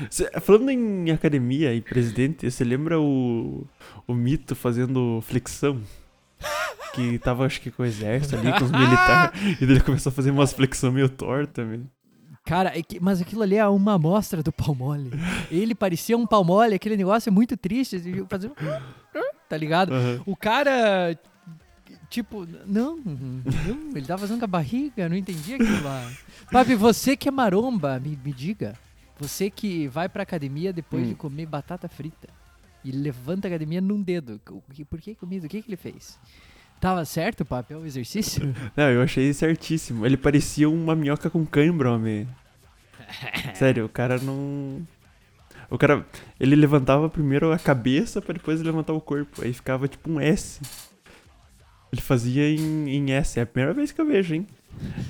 [0.10, 3.66] Cê- falando em academia e presidente, você lembra o,
[4.08, 5.82] o mito fazendo flexão?
[6.94, 9.40] Que tava, acho que com o exército ali, com os militares.
[9.62, 11.84] e ele começou a fazer umas flexão meio torta, man.
[12.44, 15.12] Cara, é mas aquilo ali é uma amostra do pau mole.
[15.50, 18.02] Ele parecia um pau mole, aquele negócio é muito triste.
[18.30, 18.48] Fazer...
[18.48, 19.94] um- Tá ligado?
[19.94, 20.22] Aham.
[20.26, 21.18] O cara,
[22.10, 23.42] tipo, não, não,
[23.96, 26.10] ele tava fazendo com a barriga, não entendi aquilo lá.
[26.52, 28.74] Papi, você que é maromba, me, me diga.
[29.20, 31.10] Você que vai pra academia depois Hum.
[31.10, 32.30] de comer batata frita
[32.84, 34.42] e levanta a academia num dedo.
[34.90, 35.46] Por que comida?
[35.46, 36.18] O que, que ele fez?
[36.82, 37.74] Tava certo, papi?
[37.74, 38.54] É o exercício?
[38.76, 40.06] Não, eu achei certíssimo.
[40.06, 42.28] Ele parecia uma minhoca com cãibra, homem.
[43.56, 44.82] Sério, o cara não.
[45.70, 46.06] O cara,
[46.40, 49.44] ele levantava primeiro a cabeça pra depois levantar o corpo.
[49.44, 50.60] Aí ficava tipo um S.
[51.92, 53.40] Ele fazia em, em S.
[53.40, 54.48] É a primeira vez que eu vejo, hein?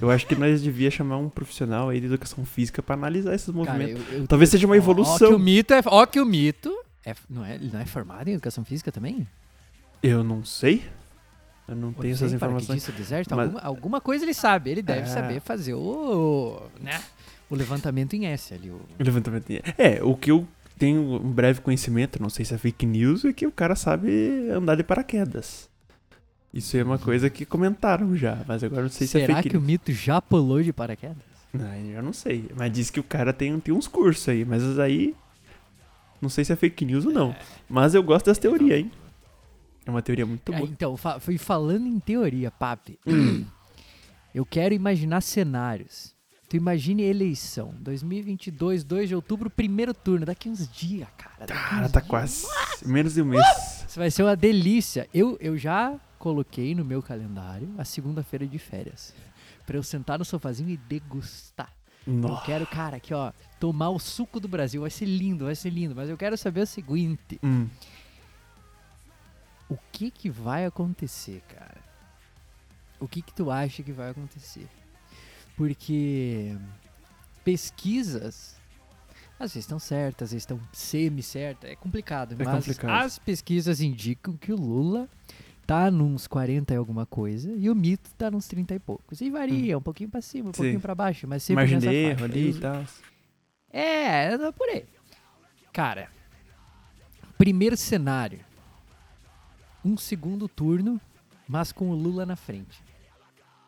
[0.02, 3.46] Eu acho que nós devia chamar um profissional aí de educação física pra analisar esses
[3.54, 4.04] Cara, movimentos.
[4.12, 5.36] eu- eu- Talvez seja uma Ó, Ó, que evolução.
[5.36, 5.82] o mito é.
[5.86, 6.76] Ó, que o mito.
[7.06, 9.26] É, não é, ele não é formado em educação física também?
[10.04, 10.84] Eu não sei.
[11.68, 12.86] Eu não tenho essas informações.
[12.86, 14.70] do exército, Mas- alguma, alguma coisa ele sabe.
[14.72, 15.06] Ele deve É.
[15.06, 16.62] saber fazer o.
[16.80, 17.02] né?
[17.50, 18.70] O levantamento em S ali.
[18.70, 18.76] O...
[18.76, 20.48] O levantamento de- É, o que eu
[20.78, 24.50] tenho um breve conhecimento, não sei se é fake news, é que o cara sabe
[24.50, 25.70] andar de paraquedas.
[26.54, 29.50] Isso é uma coisa que comentaram já, mas agora não sei se é Será fake
[29.52, 31.18] que o mito já pulou de paraquedas?
[31.54, 32.50] Não, eu não sei.
[32.58, 35.16] Mas diz que o cara tem, tem uns cursos aí, mas aí.
[36.22, 37.36] Não sei se é fake news ou não.
[37.70, 38.92] Mas eu gosto dessa teoria, hein?
[39.86, 40.70] É uma teoria muito Ah, boa.
[40.70, 43.00] então, fa fui falando em teoria, papi.
[44.34, 46.16] Eu quero imaginar cenários.
[46.48, 51.46] Tu imagine eleição, 2022, 2 de outubro, primeiro turno, daqui uns dias, cara.
[51.46, 52.10] Cara, tá dias.
[52.10, 52.48] quase.
[52.86, 53.46] Menos de um mês.
[53.88, 55.08] Isso vai ser uma delícia.
[55.14, 59.14] Eu, eu já coloquei no meu calendário a segunda-feira de férias.
[59.66, 61.72] Pra eu sentar no sofazinho e degustar.
[62.06, 62.46] Eu Nossa.
[62.46, 64.82] quero, cara, aqui ó, tomar o suco do Brasil.
[64.82, 65.96] Vai ser lindo, vai ser lindo.
[65.96, 67.68] Mas eu quero saber o seguinte: Hum.
[69.72, 71.78] O que que vai acontecer, cara?
[73.00, 74.68] O que que tu acha que vai acontecer?
[75.56, 76.56] Porque
[77.44, 78.60] pesquisas
[79.40, 82.92] às vezes estão certas, às vezes estão semi-certas, é complicado, É mas complicado.
[83.06, 85.10] as pesquisas indicam que o Lula
[85.66, 89.20] tá nos 40 e alguma coisa e o Mito tá nos 30 e poucos.
[89.20, 90.58] E varia, um pouquinho pra cima, um Sim.
[90.58, 92.86] pouquinho pra baixo, mas sempre Margem nessa erro ali E tal.
[93.74, 94.86] é, é por aí.
[95.74, 96.10] Cara,
[97.38, 98.40] primeiro cenário.
[99.84, 101.00] Um segundo turno,
[101.48, 102.82] mas com o Lula na frente.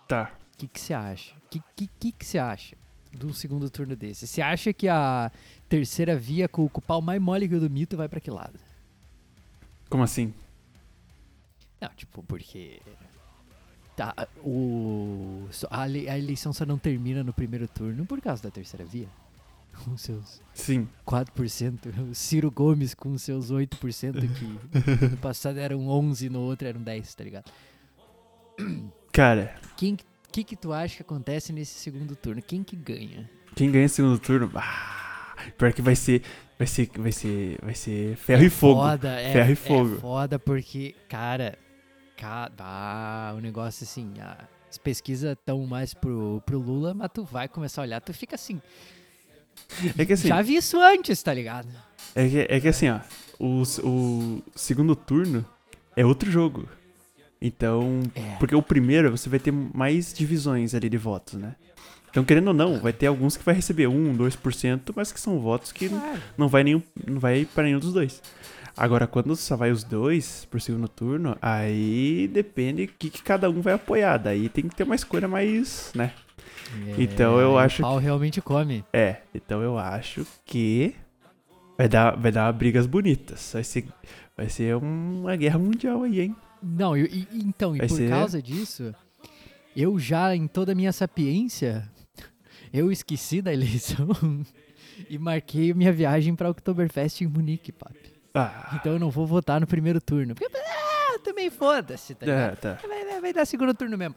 [0.08, 0.32] Tá.
[0.54, 1.36] O que você acha?
[1.36, 2.76] O que que, que que você acha
[3.12, 4.28] do segundo turno desse?
[4.28, 5.32] Você acha que a
[5.68, 8.32] terceira via com, com o pau mais mole que o do mito vai pra que
[8.32, 8.60] lado?
[9.90, 10.34] Como assim?
[11.80, 12.82] Não, tipo, porque.
[13.96, 19.08] Tá, o, a eleição só não termina no primeiro turno por causa da terceira via.
[19.84, 20.88] Com seus Sim.
[21.06, 22.10] 4%.
[22.12, 27.16] O Ciro Gomes com seus 8%, que no passado eram 11 no outro eram 10,
[27.16, 27.52] tá ligado?
[29.12, 29.98] Cara, Quem
[30.32, 32.42] que, que tu acha que acontece nesse segundo turno?
[32.42, 33.30] Quem que ganha?
[33.56, 34.52] quem ganha segundo turno?
[34.56, 36.24] Ah, pior que vai ser.
[36.58, 36.90] Vai ser.
[36.98, 37.60] Vai ser.
[37.62, 38.82] Vai ser ferro e fogo.
[38.82, 39.96] Foda, é, Ferro e é fogo.
[40.00, 41.58] foda porque, cara,
[42.18, 44.14] ca- ah, o negócio assim,
[44.70, 48.36] as pesquisas estão mais pro, pro Lula, mas tu vai começar a olhar, tu fica
[48.36, 48.60] assim,
[49.98, 50.28] É que assim.
[50.28, 51.68] já vi isso antes, tá ligado?
[52.16, 53.00] É que, é que assim, ó.
[53.40, 55.46] O, o segundo turno
[55.96, 56.68] é outro jogo.
[57.42, 58.02] Então.
[58.16, 58.36] É.
[58.40, 61.56] Porque o primeiro você vai ter mais divisões ali de votos, né?
[62.10, 65.40] Então, querendo ou não, vai ter alguns que vai receber 1, 2%, mas que são
[65.40, 66.22] votos que Claro.
[66.38, 68.22] não vai nenhum, não vai para nenhum dos dois.
[68.78, 73.50] Agora, quando só vai os dois pro segundo turno, aí depende o que, que cada
[73.50, 74.18] um vai apoiar.
[74.18, 76.12] Daí tem que ter uma escolha mais, né?
[76.98, 78.84] Então, eu acho O pau realmente come.
[78.92, 80.96] É, então eu acho que
[81.78, 83.52] vai dar, vai dar brigas bonitas.
[83.54, 83.86] Vai ser,
[84.36, 86.36] vai ser uma guerra mundial aí, hein?
[86.62, 88.94] Não, eu- e- então, e Vai por ser- causa disso,
[89.76, 91.90] eu já, em toda a minha sapiência,
[92.74, 94.08] eu esqueci da eleição
[95.10, 98.14] e marquei minha viagem pra Oktoberfest em Munique, papi.
[98.34, 100.34] Ah, Então eu não vou votar no primeiro turno.
[100.34, 102.80] Porque, ah, também foda-se, tá é, tá.
[102.88, 104.16] Vai, vai- vai dar segundo turno mesmo.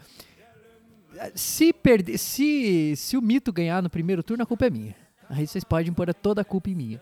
[1.34, 4.94] Se perder, se, se o mito ganhar no primeiro turno, a culpa é minha.
[5.28, 7.00] Aí vocês podem pôr toda a culpa em mim.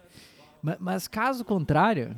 [0.63, 2.17] Ma- Mas, caso contrário,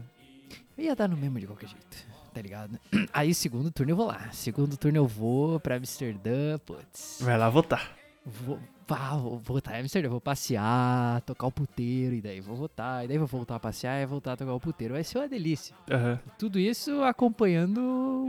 [0.76, 1.96] eu ia dar no mesmo de qualquer jeito,
[2.32, 2.78] tá ligado?
[3.12, 4.30] Aí segundo turno eu vou lá.
[4.32, 7.18] Segundo turno eu vou pra Amsterdã, putz.
[7.20, 7.96] Vai lá votar.
[8.24, 13.04] Vou, vá, vou votar em Amsterdã, vou passear, tocar o puteiro, e daí vou votar,
[13.04, 14.94] e daí vou voltar a passear e voltar a tocar o puteiro.
[14.94, 15.74] Vai ser uma delícia.
[15.90, 16.18] Aham.
[16.38, 17.80] Tudo isso acompanhando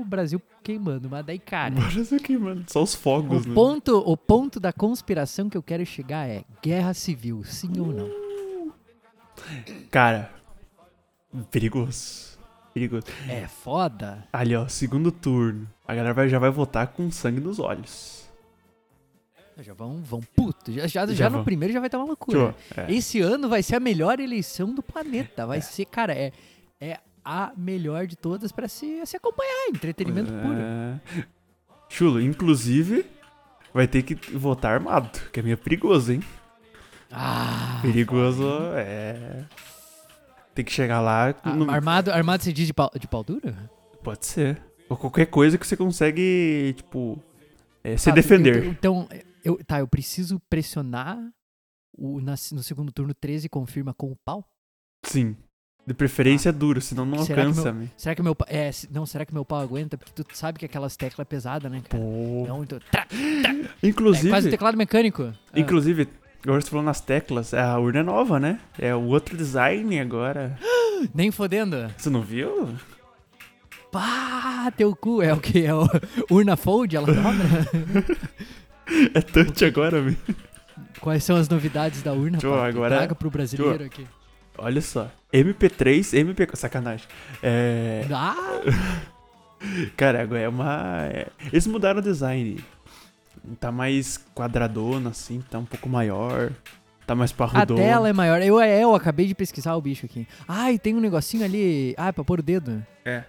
[0.01, 1.09] o Brasil queimando.
[1.09, 2.63] Mas daí, cara, Bora isso aqui, mano.
[2.67, 3.55] Só os fogos, o né?
[3.55, 8.27] ponto, o ponto da conspiração que eu quero chegar é guerra civil, sim ou não?
[9.91, 10.31] Cara,
[11.51, 12.37] perigoso.
[12.73, 13.05] Perigoso.
[13.27, 14.27] É foda.
[14.31, 15.67] Ali, ó, segundo turno.
[15.87, 18.26] A galera vai- já vai votar com sangue nos olhos.
[19.59, 20.71] Já vão, vão puto.
[20.71, 21.43] Já, já, já, Já no vão.
[21.45, 22.55] primeiro já vai estar uma loucura.
[22.75, 22.91] É.
[22.93, 25.45] Esse ano vai ser a melhor eleição do planeta.
[25.47, 26.31] Vai ser, cara, é,
[26.79, 29.69] é a melhor de todas pra se, se acompanhar.
[29.69, 30.55] Entretenimento puro.
[30.59, 30.99] É.
[31.89, 33.05] Chulo, inclusive,
[33.73, 36.21] vai ter que votar armado, que é meio perigoso, hein?
[37.11, 39.45] Ah, Perigoso é.
[40.53, 41.33] Tem que chegar lá.
[41.43, 43.55] ah, no- armado, armado se diz de pau, de pau dura?
[44.03, 44.61] Pode ser.
[44.89, 47.21] Ou qualquer coisa que você consegue, tipo.
[47.83, 48.65] é, se Ah, defender.
[48.65, 51.17] Então, então, eu, tá, eu preciso pressionar
[51.97, 54.45] o, na- no segundo turno 13 confirma com o pau?
[55.05, 55.35] Sim.
[55.85, 57.91] De preferência duro, senão não Será que alcança, meu- me.
[57.95, 58.45] Será que meu pau.
[58.51, 59.97] É, não, será que meu pau aguenta?
[59.97, 62.03] Porque tu sabe que aquelas teclas é pesada, né, cara?
[62.03, 62.45] Pô.
[62.45, 65.33] Não, então, tra- é Inclusive, quase um teclado mecânico.
[65.53, 66.09] Ah, inclusive,
[66.43, 68.59] agora você falou nas teclas, a urna é nova, né?
[68.77, 70.59] É o outro design agora.
[71.15, 71.89] nem fodendo.
[71.97, 72.75] Você não viu?
[73.89, 75.21] Pá, teu cu.
[75.21, 75.63] É o que?
[75.63, 75.87] É o
[76.29, 76.97] urna fold?
[76.97, 77.31] Ela dobra?
[79.13, 80.15] É touch agora, meu.
[80.99, 82.39] Quais são as novidades da urna?
[82.39, 82.47] Papi?
[82.69, 84.07] agora- Traga pro brasileiro aqui.
[84.57, 85.09] Olha só.
[85.31, 86.47] MP3, MP.
[86.53, 87.05] Sacanagem.
[87.43, 88.05] É.
[88.11, 88.61] Ah,
[89.95, 91.07] Cara, agora é uma.
[91.11, 92.63] é- Eles mudaram o design.
[93.59, 96.51] Tá mais quadradona, assim, tá um pouco maior.
[97.05, 97.79] Tá mais a parrudona.
[97.79, 98.41] tela é maior.
[98.41, 100.27] Eu, é, eu acabei de pesquisar o bicho aqui.
[100.47, 101.93] Ai, tem um negocinho ali.
[101.97, 102.85] Ah, é pra pôr o dedo.
[103.05, 103.23] É.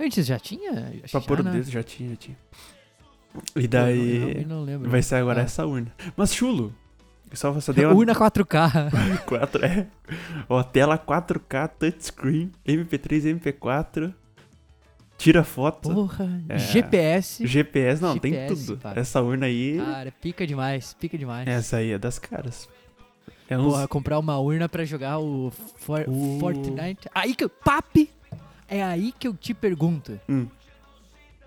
[0.00, 0.92] Antes já tinha?
[1.04, 1.52] Acho Pra pôr o né?
[1.52, 2.36] dedo já tinha, já tinha.
[3.54, 4.44] E Eu daí.
[4.46, 4.90] não, não lembro.
[4.90, 5.44] Vai ser agora Ah.
[5.44, 5.92] essa urna.
[6.16, 6.74] Mas chulo.
[7.34, 8.90] Só você deu uma Urna 4K.
[9.26, 9.86] 4, é.
[10.48, 14.14] Ó, tela 4K, touchscreen, MP3, MP4.
[15.18, 15.92] Tira foto.
[15.92, 16.26] Porra.
[16.48, 16.56] É.
[16.58, 17.46] GPS.
[17.46, 18.78] GPS, não, tem GPS, tudo.
[18.80, 19.00] cara.
[19.00, 19.76] Essa urna aí.
[19.78, 20.94] Cara, pica demais.
[20.98, 21.46] Pica demais.
[21.48, 22.68] Essa aí é das caras.
[23.50, 23.64] É uns.
[23.72, 26.38] Porra, comprar uma urna pra jogar o For- Uh.
[26.40, 27.08] Fortnite.
[27.14, 27.48] Aí que eu.
[27.50, 28.10] Papi!
[28.68, 30.18] É aí que eu te pergunto.
[30.28, 30.46] Hum.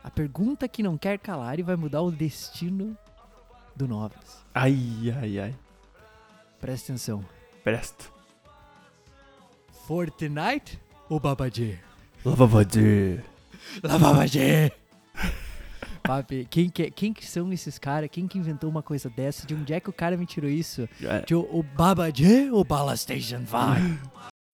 [0.03, 2.97] A pergunta que não quer calar e vai mudar o destino
[3.75, 4.43] do Novas.
[4.53, 4.75] Ai,
[5.21, 5.55] ai, ai.
[6.59, 7.23] Presta atenção.
[7.63, 8.05] Presta.
[9.85, 11.77] Fortnite ou Babadê?
[12.23, 13.19] Lavabadê.
[13.83, 14.71] Lavabadê.
[16.03, 18.09] Papi, quem que, quem que são esses caras?
[18.11, 19.45] Quem que inventou uma coisa dessa?
[19.45, 20.87] De onde é que o cara me tirou isso?
[21.01, 21.21] É.
[21.21, 23.81] De o, o Babadê ou Bala Station vai?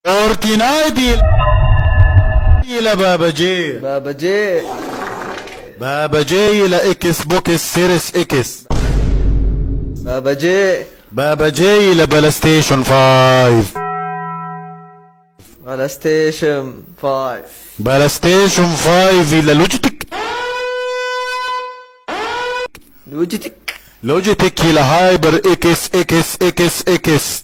[0.05, 1.19] Fortnite!
[2.65, 3.79] E Babadê?
[3.79, 4.86] Babadê.
[5.79, 8.63] بابا جاي لاكس بوكس سيريس إكس.
[10.03, 13.63] بابا جاي بابا جاي لبلاي ستيشن 5
[15.65, 17.41] بلاي ستيشن 5
[17.79, 20.07] بلاي ستيشن 5 إلى لوجيتك
[23.07, 23.53] لوجيتك
[24.03, 27.43] لوجيتك إلى هايبر إكس إكس إكس إكس.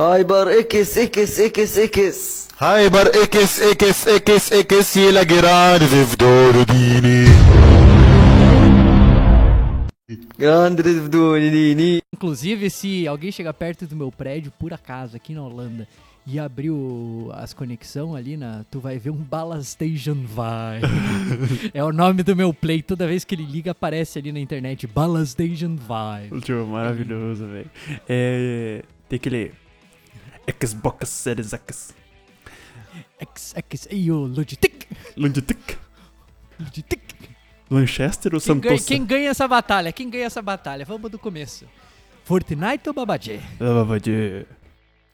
[0.00, 2.43] هايبر إكس إكس إكس إكس.
[2.56, 4.94] Hayber ekes ekes ekes ekes
[6.12, 7.24] Vdorodini.
[10.38, 11.98] Grande Vdorodini.
[11.98, 15.88] Andres Inclusive, se alguém chegar perto do meu prédio, por acaso, aqui na Holanda,
[16.24, 16.70] e abrir
[17.32, 21.70] as conexão ali, na, tu vai ver um Ballastation Vibe.
[21.74, 22.82] é o nome do meu play.
[22.82, 26.40] Toda vez que ele liga, aparece ali na internet Ballastation Vibe.
[26.40, 27.70] Tipo, é maravilhoso, velho.
[28.08, 29.54] É, tem que ler.
[30.62, 32.03] Xbox Series X.
[33.18, 34.86] X, X, e o Logitech.
[35.16, 35.78] Logitech.
[36.60, 37.02] Logitech.
[37.70, 38.88] Lanchester ou Quem ganha, Santosa?
[38.88, 39.92] quem ganha essa batalha?
[39.92, 40.84] Quem ganha essa batalha?
[40.84, 41.66] Vamos do começo.
[42.24, 43.40] Fortnite ou Babajê?
[43.58, 44.46] Lavavadê.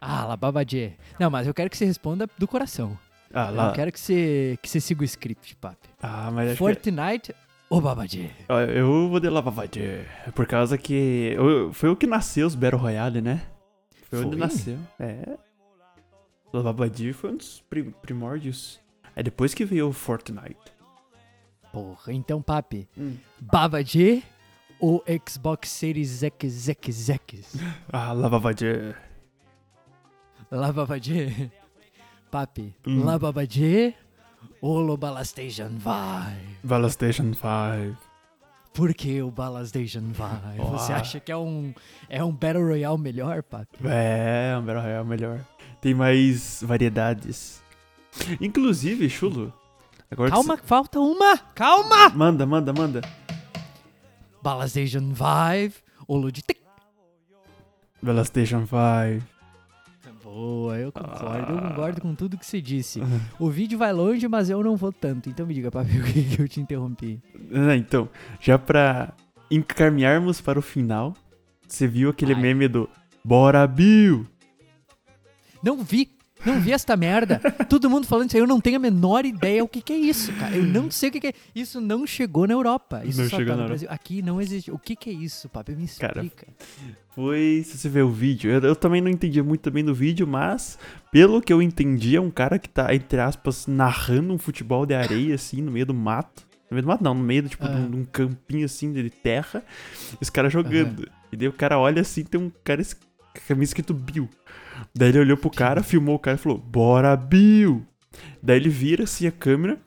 [0.01, 0.93] Ah, lá, Babajê.
[1.19, 2.99] Não, mas eu quero que você responda do coração.
[3.33, 3.67] Ah, Eu lá.
[3.67, 5.89] não quero que você, que você siga o script, papi.
[6.03, 6.59] Ah, mas acho que.
[6.59, 7.35] Fortnite
[7.69, 8.31] ou Babajê?
[8.49, 10.01] Ó, Eu vou de Lavavadê.
[10.35, 11.33] Por causa que.
[11.37, 13.43] eu- Foi o que nasceu os Battle Royale, né?
[14.09, 14.39] Foi onde Foi?
[14.39, 14.79] nasceu.
[14.99, 15.37] É.
[16.53, 18.81] Lavabadi foi um dos prim- primórdios.
[19.15, 20.57] É depois que veio o Fortnite.
[21.73, 22.89] Porra, então, papi.
[22.99, 23.17] Hum.
[23.41, 24.25] Babadi
[24.81, 27.57] ou Xbox Series X, X, X?
[27.93, 28.95] Ah, Lavabadi.
[30.51, 31.51] Lababadi.
[32.31, 33.05] Papi, Hum.
[33.05, 33.95] Lababadi
[34.61, 36.39] ou Balastation vai?
[36.63, 37.97] Balastation 5.
[38.73, 40.57] Por que o Balastation vai?
[40.59, 41.75] Você acha que é um,
[42.09, 43.77] é um Battle Royale melhor, papi?
[43.85, 45.41] É, um Battle Royale melhor.
[45.81, 47.63] Tem mais variedades.
[48.41, 49.53] Inclusive, Chulo.
[50.11, 51.39] Agora que Calma, falta uma!
[51.55, 52.09] Calma!
[52.11, 53.01] Manda, manda, manda.
[54.43, 56.61] Balastation 5 ou Logitech?
[58.03, 59.25] Balastation 5.
[60.23, 63.01] Boa, eu concordo, eu concordo com tudo que você disse.
[63.39, 65.29] O vídeo vai longe, mas eu não vou tanto.
[65.29, 67.21] Então me diga, papi, o que que eu te interrompi?
[67.53, 68.09] Ah, então,
[68.41, 69.13] já pra
[69.51, 71.15] encaminharmos para o final,
[71.67, 72.41] você viu aquele Ai.
[72.41, 72.89] meme do
[73.25, 74.27] Bora Bill?
[75.63, 76.11] Não vi,
[76.45, 77.39] não vi esta merda.
[77.69, 79.97] Todo mundo falando isso aí, eu não tenho a menor ideia o que, que é
[79.97, 80.57] isso, cara.
[80.57, 81.33] Eu não sei o que, que é.
[81.55, 83.03] Isso não chegou na Europa.
[83.05, 83.89] Isso Não só chegou tá na no Brasil.
[83.91, 84.71] Aqui não existe.
[84.71, 85.73] O que, que é isso, papi?
[85.73, 86.47] Me Cara, explica.
[87.15, 90.27] Foi, se você ver o vídeo, eu, eu também não entendi muito bem do vídeo,
[90.27, 90.79] mas
[91.13, 94.95] pelo que eu entendi, é um cara que tá, entre aspas, narrando um futebol de
[94.95, 96.47] areia, assim, no meio do mato.
[96.71, 97.89] No meio do mato não, no meio, do, tipo, de, um, Ah.
[97.89, 99.63] de um campinho, assim, de terra,
[100.21, 101.07] os caras jogando.
[101.33, 103.01] E daí o cara olha assim, tem um cara es- com
[103.35, 104.29] a camisa escrito Bill.
[104.95, 107.87] Daí ele olhou pro cara, filmou o cara e falou, bora Bill!
[108.43, 109.79] Daí ele vira assim a câmera,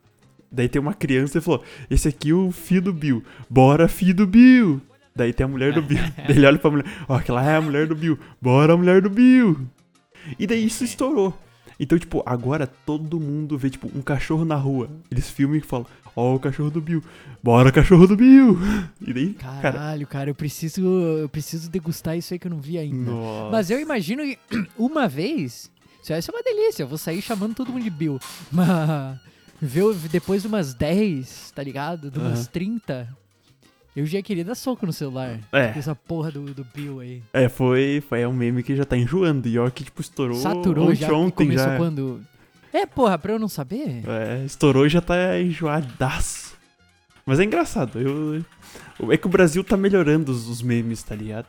[0.51, 4.13] daí tem uma criança e falou, esse aqui é o filho do Bill, bora filho
[4.13, 4.81] do Bill!
[5.15, 5.99] Daí tem a mulher do Bill.
[6.27, 9.09] daí ele olha pra mulher, ó, aquela é a mulher do Bill, bora mulher do
[9.09, 9.67] Bill!
[10.39, 11.37] E daí isso estourou.
[11.79, 14.89] Então, tipo, agora todo mundo vê, tipo, um cachorro na rua.
[15.11, 17.03] Eles filmam e falam, ó, o cachorro do Bill,
[17.41, 18.57] bora cachorro do Bill!
[19.05, 22.61] E daí, cara, Caralho, cara, eu preciso, eu preciso degustar isso aí que eu não
[22.61, 23.11] vi ainda.
[23.11, 23.51] nossa.
[23.51, 24.37] Mas eu imagino que
[24.77, 25.69] uma vez.
[26.01, 26.83] Isso ser uma delícia.
[26.83, 28.19] Eu vou sair chamando todo mundo de Bill.
[28.51, 29.19] Mas
[29.61, 32.11] ver depois de umas 10, tá ligado?
[32.11, 32.49] De umas Aham.
[32.51, 33.17] 30.
[33.95, 35.39] Eu já queria dar soco no celular.
[35.51, 35.67] É.
[35.71, 37.21] Com Essa porra do, do Bill aí.
[37.31, 39.47] É, foi, foi um meme que já tá enjoando.
[39.47, 41.13] E ó, que, tipo, estourou Saturou ontem, já.
[41.13, 41.77] ontem começou já.
[41.77, 42.21] quando.
[42.71, 44.03] É, porra, pra eu não saber.
[44.07, 46.57] É, estourou e já tá enjoadaço.
[47.23, 47.99] Mas é engraçado.
[47.99, 48.43] Eu,
[49.11, 51.47] é que o Brasil tá melhorando os, os memes, tá ligado?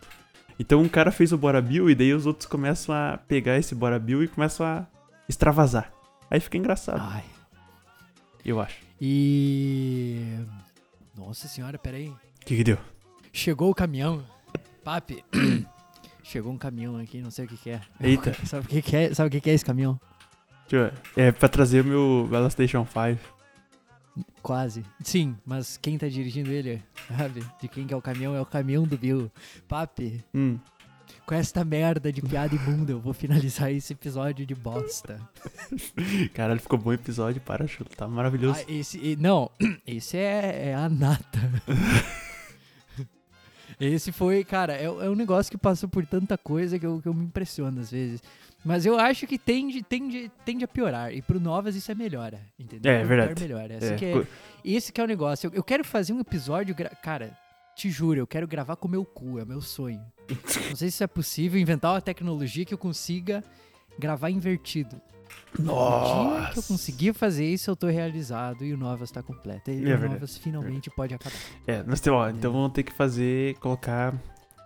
[0.58, 3.74] Então um cara fez o Bora Bill e daí os outros começam a pegar esse
[3.74, 4.86] Bora Bill e começam a
[5.28, 5.92] extravasar.
[6.30, 7.24] Aí fica engraçado, Ai.
[8.44, 8.76] eu acho.
[9.00, 10.36] E.
[11.16, 12.12] Nossa senhora, peraí.
[12.44, 12.78] O que que deu?
[13.32, 14.22] Chegou o caminhão.
[14.84, 15.24] Papi.
[16.22, 17.80] Chegou um caminhão aqui, não sei o que, que é.
[18.00, 18.34] Eita.
[18.46, 19.14] Sabe o que, que é?
[19.14, 19.98] Sabe o que, que é esse caminhão?
[20.68, 21.24] Deixa eu ver.
[21.28, 23.34] É pra trazer o meu Balastation 5.
[24.42, 24.84] Quase.
[25.02, 27.42] Sim, mas quem tá dirigindo ele, sabe?
[27.60, 28.34] De quem que é o caminhão?
[28.34, 29.30] É o caminhão do Bill.
[29.66, 30.58] Papi, Hum.
[31.26, 35.18] com esta merda de piada imunda, eu vou finalizar esse episódio de bosta.
[36.32, 37.90] Caralho, ficou bom o episódio, para, Chulo.
[37.96, 38.60] Tá maravilhoso.
[38.60, 39.50] Ah, esse, e- não,
[39.86, 41.40] esse é, é a nata.
[43.78, 47.08] Esse foi, cara, é, é um negócio que passou por tanta coisa que eu, que
[47.08, 48.22] eu me impressiono às vezes.
[48.64, 51.12] Mas eu acho que tende, tende, tende a piorar.
[51.12, 52.90] E pro Novas isso é melhora, entendeu?
[52.90, 53.40] É, é verdade.
[53.40, 53.74] melhora.
[53.74, 54.26] Esse, É, que é,
[54.64, 55.48] esse que é o negócio.
[55.48, 57.36] Eu, eu quero fazer um episódio, cara,
[57.76, 60.00] te juro, eu quero gravar com o meu cu, é o meu sonho.
[60.70, 63.44] Não sei se isso é possível, inventar uma tecnologia que eu consiga
[63.98, 65.00] gravar invertido.
[65.58, 69.70] No dia que eu conseguir fazer isso, eu tô realizado e o Novas tá completo.
[69.70, 70.14] E É o verdade.
[70.14, 71.36] Novas finalmente pode acabar.
[71.66, 74.14] É, mas tem, ó, então vamos ter que fazer, colocar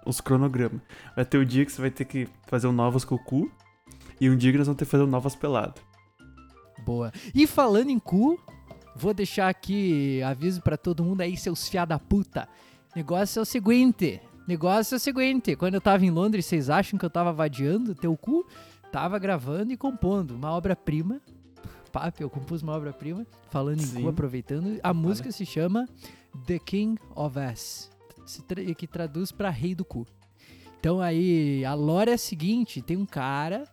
[0.06, 0.80] os cronogramas.
[1.14, 3.50] Vai ter o dia que você vai ter que fazer o Novas com o cu,
[4.20, 5.80] e um dia que nós vamos ter que fazer o Novas pelado.
[6.84, 7.12] Boa.
[7.34, 8.40] E falando em cu,
[8.96, 12.48] vou deixar aqui aviso pra todo mundo aí, seus fiá da puta.
[12.96, 14.20] Negócio é o seguinte.
[14.46, 15.54] Negócio é o seguinte.
[15.54, 18.46] Quando eu tava em Londres, vocês acham que eu tava vadiando teu cu?
[18.92, 21.20] Tava gravando e compondo uma obra-prima.
[21.92, 23.26] Papi, eu compus uma obra-prima.
[23.50, 24.02] Falando em Sim.
[24.02, 24.78] cu, aproveitando.
[24.82, 25.86] A música se chama
[26.46, 27.90] The King of Ass.
[28.76, 30.06] Que traduz pra Rei do Cu.
[30.78, 32.82] Então aí, a lore é a seguinte.
[32.82, 33.64] Tem um cara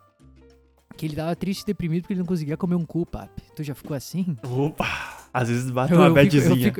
[0.95, 3.43] que ele tava triste e deprimido porque ele não conseguia comer um cu, papi.
[3.53, 4.37] Tu já ficou assim?
[4.49, 4.87] Opa!
[5.33, 6.73] Às vezes bate Eu- uma badzinha.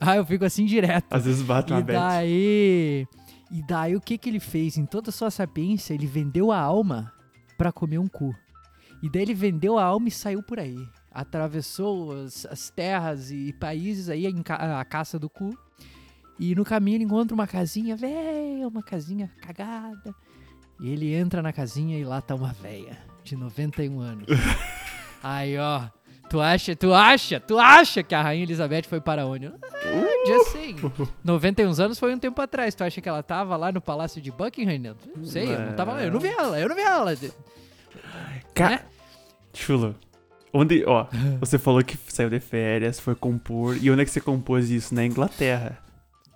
[0.00, 1.06] ah, eu fico assim direto.
[1.08, 1.98] Às vezes bate uma E bad.
[1.98, 3.06] daí.
[3.52, 4.76] E daí o que que ele fez?
[4.76, 7.12] Em toda a sua sapiência, ele vendeu a alma
[7.56, 8.34] pra comer um cu.
[9.02, 10.78] E daí ele vendeu a alma e saiu por aí.
[11.10, 15.56] Atravessou as, as terras e países aí em ca- a caça do cu.
[16.38, 20.14] E no caminho ele encontra uma casinha velha, uma casinha cagada.
[20.80, 24.26] E ele entra na casinha e lá tá uma velha de 91 anos.
[25.22, 25.88] Aí, ó.
[26.34, 29.46] Tu acha, tu acha, tu acha que a Rainha Elizabeth foi para onde?
[29.46, 30.74] Ah, just saying.
[31.22, 32.74] 91 anos foi um tempo atrás.
[32.74, 34.96] Tu acha que ela tava lá no Palácio de Buckingham?
[35.16, 36.02] Não sei, eu não tava lá.
[36.02, 37.12] Eu não vi ela, eu não vi ela.
[38.52, 38.80] Ca- né?
[39.52, 39.94] Chulo.
[40.52, 41.06] Onde, ó,
[41.38, 43.76] você falou que saiu de férias, foi compor.
[43.80, 44.92] E onde é que você compôs isso?
[44.92, 45.78] Na Inglaterra.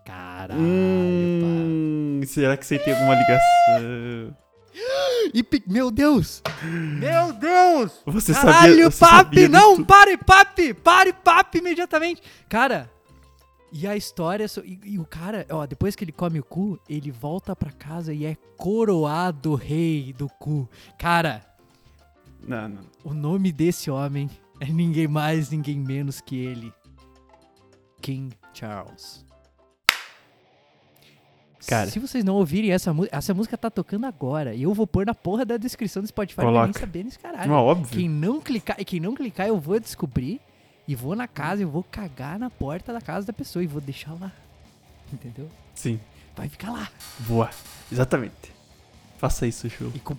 [0.06, 4.36] Caralho, Hum, será que você tem alguma ligação?
[5.34, 6.42] E Meu Deus!
[6.62, 7.92] Meu Deus!
[8.06, 9.16] Você Caralho, sabia, você papi!
[9.16, 9.86] sabia Não, tudo.
[9.86, 10.74] pare, papi!
[10.74, 12.22] Pare, papi, imediatamente!
[12.48, 12.90] Cara,
[13.72, 14.46] e a história.
[14.64, 18.14] E, e o cara, ó, depois que ele come o cu, ele volta pra casa
[18.14, 20.68] e é coroado rei do cu.
[20.98, 21.44] Cara,
[22.46, 22.82] Não, não.
[23.04, 26.72] o nome desse homem é ninguém mais, ninguém menos que ele.
[28.00, 29.24] King Charles.
[31.68, 31.90] Cara.
[31.90, 34.54] Se vocês não ouvirem essa música, essa música tá tocando agora.
[34.54, 36.64] E eu vou pôr na porra da descrição do Spotify pra Coloca.
[36.66, 37.48] nem saber nesse caralho.
[37.50, 37.86] Não, óbvio.
[37.98, 40.40] Quem não clicar, e quem não clicar, eu vou descobrir
[40.88, 43.80] e vou na casa, eu vou cagar na porta da casa da pessoa e vou
[43.82, 44.32] deixar lá.
[45.12, 45.48] Entendeu?
[45.74, 46.00] Sim,
[46.34, 46.88] Vai ficar lá.
[47.20, 47.50] boa.
[47.92, 48.52] Exatamente.
[49.18, 49.90] Faça isso, show.
[49.94, 50.16] E com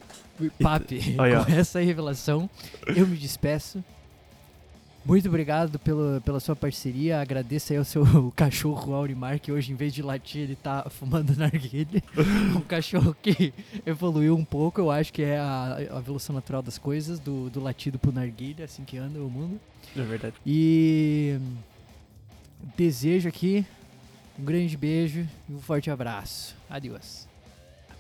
[0.62, 2.50] papi, Olha, com essa revelação,
[2.96, 3.84] eu me despeço.
[5.06, 7.22] Muito obrigado pelo, pela sua parceria.
[7.22, 8.04] Agradeço aí ao seu
[8.36, 12.04] cachorro Aurimar, que hoje, em vez de latir, ele tá fumando narguilha.
[12.56, 13.54] um cachorro que
[13.86, 17.60] evoluiu um pouco, eu acho que é a, a evolução natural das coisas, do, do
[17.60, 19.60] latido pro narguilha, assim que anda o mundo.
[19.96, 20.36] É verdade.
[20.46, 21.40] E
[22.76, 23.66] desejo aqui
[24.40, 26.56] um grande beijo e um forte abraço.
[26.70, 27.28] Adiós.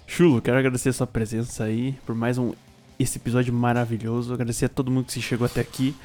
[0.08, 2.54] Chulo, quero agradecer a sua presença aí por mais um
[2.98, 4.34] esse episódio maravilhoso.
[4.34, 5.96] Agradecer a todo mundo que se chegou até aqui.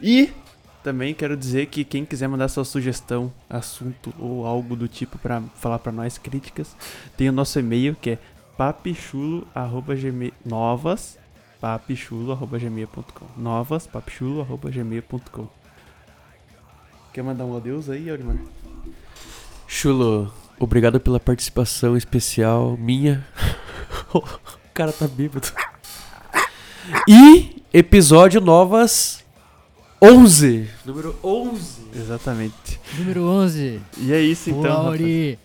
[0.00, 0.32] E
[0.82, 5.42] também quero dizer que quem quiser mandar sua sugestão, assunto ou algo do tipo pra
[5.56, 6.76] falar pra nós críticas,
[7.16, 8.18] tem o nosso e-mail que é
[8.56, 11.18] papichulo@gmail novas
[11.60, 13.26] papichulo@gmail.com.
[13.36, 15.48] Novas papichulo@gmail.com.
[17.12, 18.36] Quer mandar um adeus aí, Aurimar?
[19.66, 23.26] Chulo, obrigado pela participação especial minha.
[24.14, 24.22] o
[24.72, 25.48] cara tá bêbado.
[27.08, 29.25] E episódio novas
[30.00, 30.68] 11.
[30.84, 31.80] Número 11.
[31.94, 32.80] Exatamente.
[32.98, 33.80] Número 11.
[33.98, 34.62] E é isso então.
[34.62, 35.00] Boa, rapaz.
[35.00, 35.38] Auri.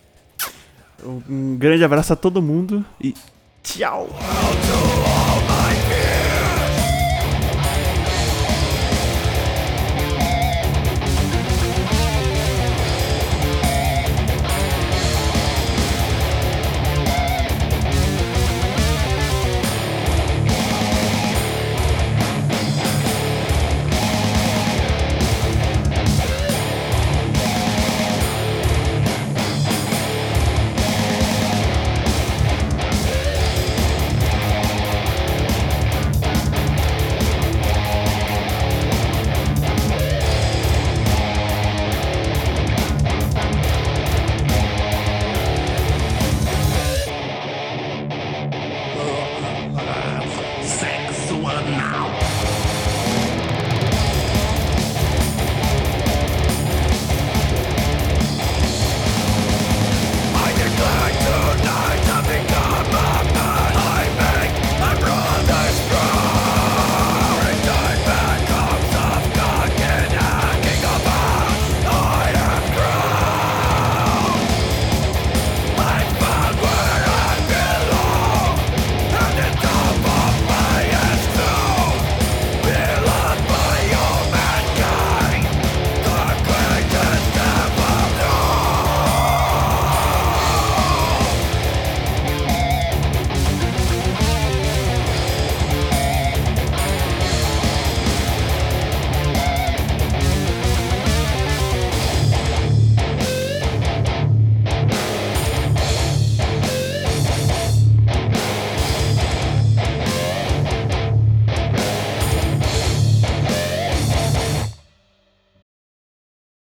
[1.28, 3.14] Um grande abraço a todo mundo e
[3.62, 4.08] tchau.